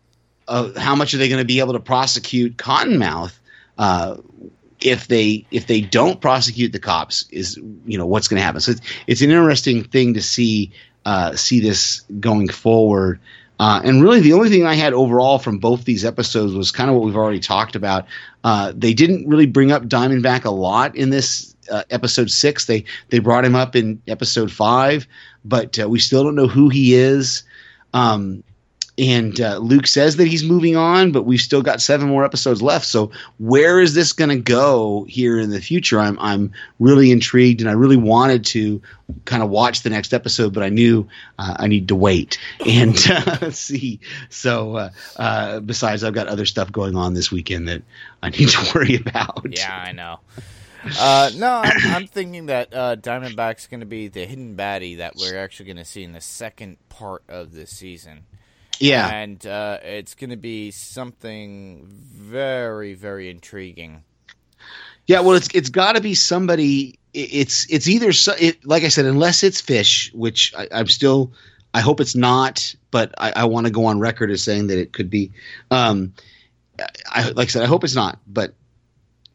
[0.49, 3.35] of how much are they going to be able to prosecute Cottonmouth
[3.79, 4.17] uh,
[4.81, 7.57] if they if they don't prosecute the cops is
[7.87, 8.61] you know what's going to happen.
[8.61, 10.73] So it's, it's an interesting thing to see
[11.05, 13.21] uh, see this going forward.
[13.61, 16.91] Uh, and really the only thing i had overall from both these episodes was kind
[16.91, 18.07] of what we've already talked about.
[18.43, 22.67] Uh, they didn't really bring up diamondback a lot in this uh, episode six.
[22.67, 25.07] They they brought him up in episode five
[25.45, 27.43] but uh, we still don't know who he is.
[27.93, 28.43] Um,
[28.97, 32.63] and uh, Luke says that he's moving on, but we've still got seven more episodes
[32.63, 32.87] left.
[32.87, 35.99] So where is this going to go here in the future?
[35.99, 38.81] I'm I'm really intrigued, and I really wanted to
[39.25, 42.97] kind of watch the next episode, but I knew uh, I need to wait and
[43.11, 43.99] uh, see.
[44.31, 47.83] So uh, uh, besides, I've got other stuff going on this weekend that
[48.23, 49.45] I need to worry about.
[49.51, 50.21] Yeah, I know.
[50.99, 55.15] Uh, no, I'm, I'm, thinking that uh, Diamondback's going to be the hidden baddie that
[55.17, 58.27] we're actually going to see in the second part of this season.
[58.81, 59.09] Yeah.
[59.09, 64.05] And uh, it's going to be something very, very intriguing.
[65.07, 66.99] Yeah, well, it's it's got to be somebody.
[67.13, 68.11] It's it's either
[68.41, 71.33] it, like I said, unless it's Fish, which I, am still.
[71.75, 74.79] I hope it's not, but I, I want to go on record as saying that
[74.79, 75.33] it could be.
[75.71, 76.15] Um,
[77.07, 78.55] I like I said, I hope it's not, but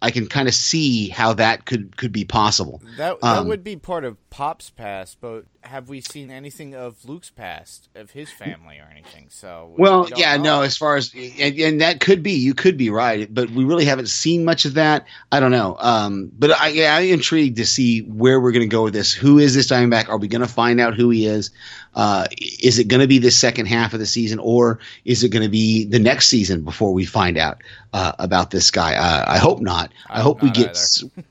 [0.01, 2.81] I can kind of see how that could could be possible.
[2.97, 7.03] That that um, would be part of Pop's past, but have we seen anything of
[7.05, 9.27] Luke's past, of his family or anything?
[9.29, 10.43] So we, well, we yeah, know.
[10.43, 10.61] no.
[10.61, 13.85] As far as and, and, that could be, you could be right, but we really
[13.85, 15.05] haven't seen much of that.
[15.31, 15.75] I don't know.
[15.77, 19.13] Um, but I, yeah, I'm intrigued to see where we're going to go with this.
[19.13, 20.09] Who is this Diamondback?
[20.09, 21.51] Are we going to find out who he is?
[21.93, 25.29] Uh, is it going to be the second half of the season, or is it
[25.29, 27.61] going to be the next season before we find out
[27.93, 28.95] uh, about this guy?
[28.95, 29.88] Uh, I hope not.
[30.07, 30.77] I, I hope we get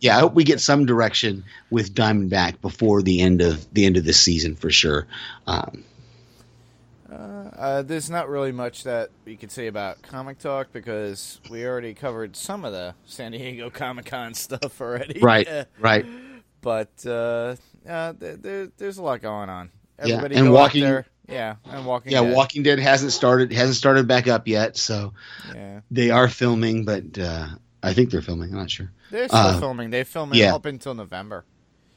[0.01, 0.17] yeah.
[0.17, 4.05] I hope we get some direction with Diamondback before the end of the end of
[4.05, 5.07] this season for sure.
[5.47, 5.85] Um,
[7.11, 11.67] uh, uh, there's not really much that we could say about Comic Talk because we
[11.67, 15.21] already covered some of the San Diego Comic Con stuff already.
[15.21, 15.49] Right,
[15.79, 16.05] right.
[16.61, 17.57] But uh,
[17.89, 19.71] uh, there, there's a lot going on.
[19.99, 21.07] Everybody yeah, and walking there.
[21.29, 22.13] Yeah, and Walking.
[22.13, 22.35] Yeah, Dead.
[22.35, 25.13] Walking Dead hasn't started hasn't started back up yet, so
[25.55, 25.81] yeah.
[25.91, 27.49] they are filming, but uh,
[27.83, 28.51] I think they're filming.
[28.51, 28.91] I'm not sure.
[29.11, 29.91] They're still uh, filming.
[29.91, 30.55] They film yeah.
[30.55, 31.45] up until November.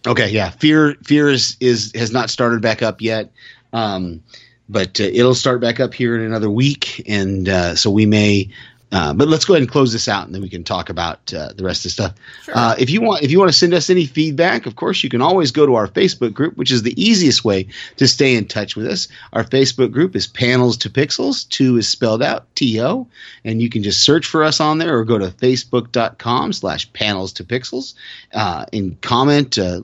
[0.05, 0.49] Okay, yeah.
[0.49, 3.31] Fear Fear is, is has not started back up yet,
[3.73, 4.23] um,
[4.67, 8.49] but uh, it'll start back up here in another week, and uh, so we may
[8.91, 11.33] uh, but let's go ahead and close this out, and then we can talk about
[11.33, 12.13] uh, the rest of the stuff.
[12.43, 12.57] Sure.
[12.57, 15.09] Uh, if you want, if you want to send us any feedback, of course, you
[15.09, 17.67] can always go to our Facebook group, which is the easiest way
[17.97, 19.07] to stay in touch with us.
[19.33, 21.47] Our Facebook group is Panels to Pixels.
[21.49, 23.07] Two is spelled out T O,
[23.45, 27.43] and you can just search for us on there, or go to facebook.com/slash Panels to
[27.43, 27.93] Pixels
[28.33, 29.81] uh, and comment uh,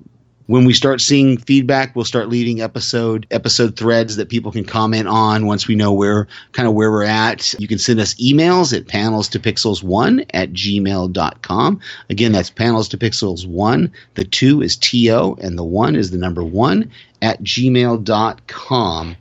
[0.47, 5.07] when we start seeing feedback, we'll start leaving episode episode threads that people can comment
[5.07, 7.53] on once we know where kind of where we're at.
[7.59, 11.79] You can send us emails at panels to pixels one at gmail.com.
[12.09, 13.91] Again, that's panels to pixels one.
[14.15, 16.91] The two is TO and the one is the number one
[17.21, 19.15] at gmail.com.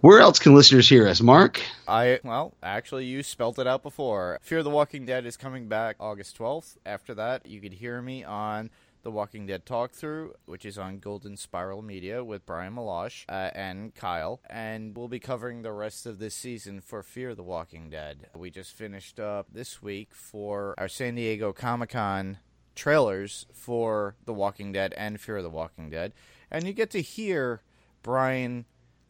[0.00, 1.60] Where else can listeners hear us, Mark?
[1.88, 4.38] I well, actually, you spelt it out before.
[4.42, 6.76] Fear the Walking Dead is coming back August twelfth.
[6.84, 8.70] After that, you could hear me on
[9.08, 13.50] the Walking Dead Talk Through, which is on Golden Spiral Media with Brian Malosh uh,
[13.54, 14.38] and Kyle.
[14.50, 18.26] And we'll be covering the rest of this season for Fear the Walking Dead.
[18.36, 22.36] We just finished up this week for our San Diego Comic Con
[22.74, 26.12] trailers for The Walking Dead and Fear the Walking Dead.
[26.50, 27.62] And you get to hear
[28.02, 28.66] Brian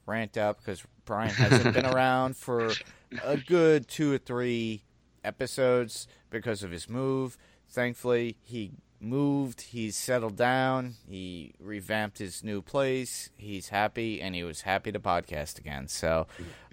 [0.07, 2.70] rant out because Brian hasn't been around for
[3.24, 4.84] a good two or three
[5.24, 7.36] episodes because of his move.
[7.68, 8.70] Thankfully, he
[9.01, 14.92] moved, he's settled down, he revamped his new place, he's happy, and he was happy
[14.92, 15.88] to podcast again.
[15.88, 16.26] So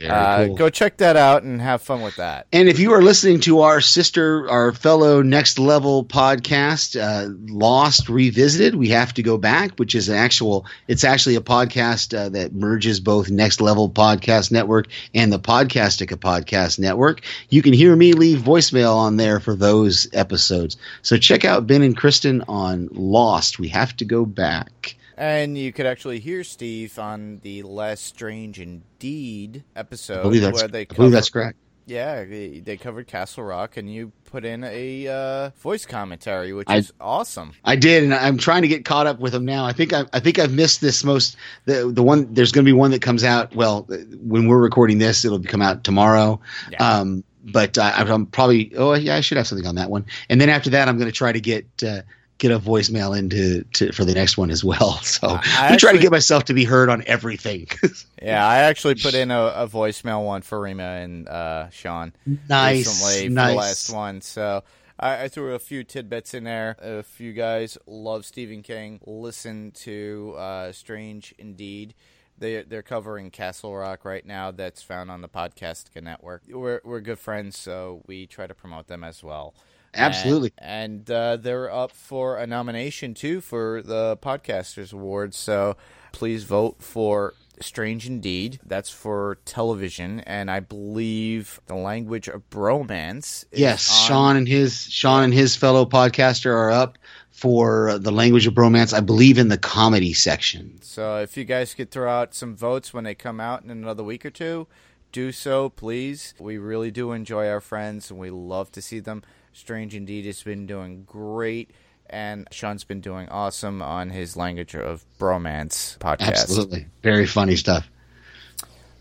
[0.07, 0.55] uh, cool.
[0.55, 2.47] go check that out and have fun with that.
[2.51, 8.09] And if you are listening to our sister, our fellow Next Level podcast, uh, Lost
[8.09, 12.30] Revisited, we have to go back, which is an actual, it's actually a podcast uh,
[12.30, 17.21] that merges both Next Level Podcast Network and the Podcastica Podcast Network.
[17.49, 20.78] You can hear me leave voicemail on there for those episodes.
[21.01, 23.59] So check out Ben and Kristen on Lost.
[23.59, 24.95] We have to go back.
[25.18, 30.61] And you could actually hear Steve on the less strange indeed episode I believe that's,
[30.61, 31.57] where they I believe that's correct.
[31.88, 36.70] Yeah, they, they covered Castle Rock, and you put in a uh, voice commentary, which
[36.70, 37.51] I- is awesome.
[37.66, 39.66] I did, and I'm trying to get caught up with them now.
[39.66, 41.36] I think I, I think I've missed this most
[41.66, 42.34] the the one.
[42.34, 43.53] There's going to be one that comes out.
[43.53, 43.88] Well,
[44.22, 46.39] when we're recording this, it'll come out tomorrow.
[46.72, 46.78] Yeah.
[46.78, 50.05] Um, but uh, I'm probably oh yeah, I should have something on that one.
[50.29, 52.01] And then after that, I'm going to try to get uh,
[52.37, 54.99] get a voicemail into to, for the next one as well.
[55.05, 57.67] So I I'm trying to get myself to be heard on everything.
[58.21, 62.11] Yeah, I actually put in a, a voicemail one for Rima and uh, Sean
[62.49, 64.21] nice, recently for the last one.
[64.21, 64.63] So
[64.99, 66.75] I, I threw a few tidbits in there.
[66.81, 71.93] If you guys love Stephen King, listen to uh, Strange Indeed.
[72.38, 74.51] They they're covering Castle Rock right now.
[74.51, 76.43] That's found on the Podcastica network.
[76.49, 79.55] We're we're good friends, so we try to promote them as well.
[79.93, 80.51] Absolutely.
[80.57, 85.38] And, and uh, they're up for a nomination too for the Podcasters Awards.
[85.38, 85.77] So
[86.11, 88.59] please vote for Strange Indeed.
[88.65, 93.45] That's for television, and I believe the language of bromance.
[93.51, 96.97] is Yes, Sean and his Sean and his fellow podcaster are up
[97.36, 98.93] for the language of bromance.
[98.93, 100.79] I believe in the comedy section.
[100.81, 104.03] So if you guys could throw out some votes when they come out in another
[104.03, 104.67] week or two,
[105.11, 106.33] do so, please.
[106.39, 109.21] We really do enjoy our friends, and we love to see them.
[109.51, 111.71] Strange Indeed has been doing great.
[112.09, 116.41] And Sean's been doing awesome on his Language of Bromance podcast.
[116.41, 117.89] Absolutely, very funny stuff.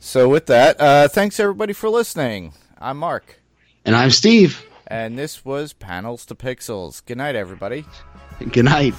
[0.00, 2.52] So, with that, uh, thanks everybody for listening.
[2.78, 3.40] I'm Mark,
[3.84, 4.64] And I'm Steve.
[4.86, 7.04] and this was Panels to Pixels.
[7.04, 7.84] Good night, everybody.
[8.40, 8.94] Good night.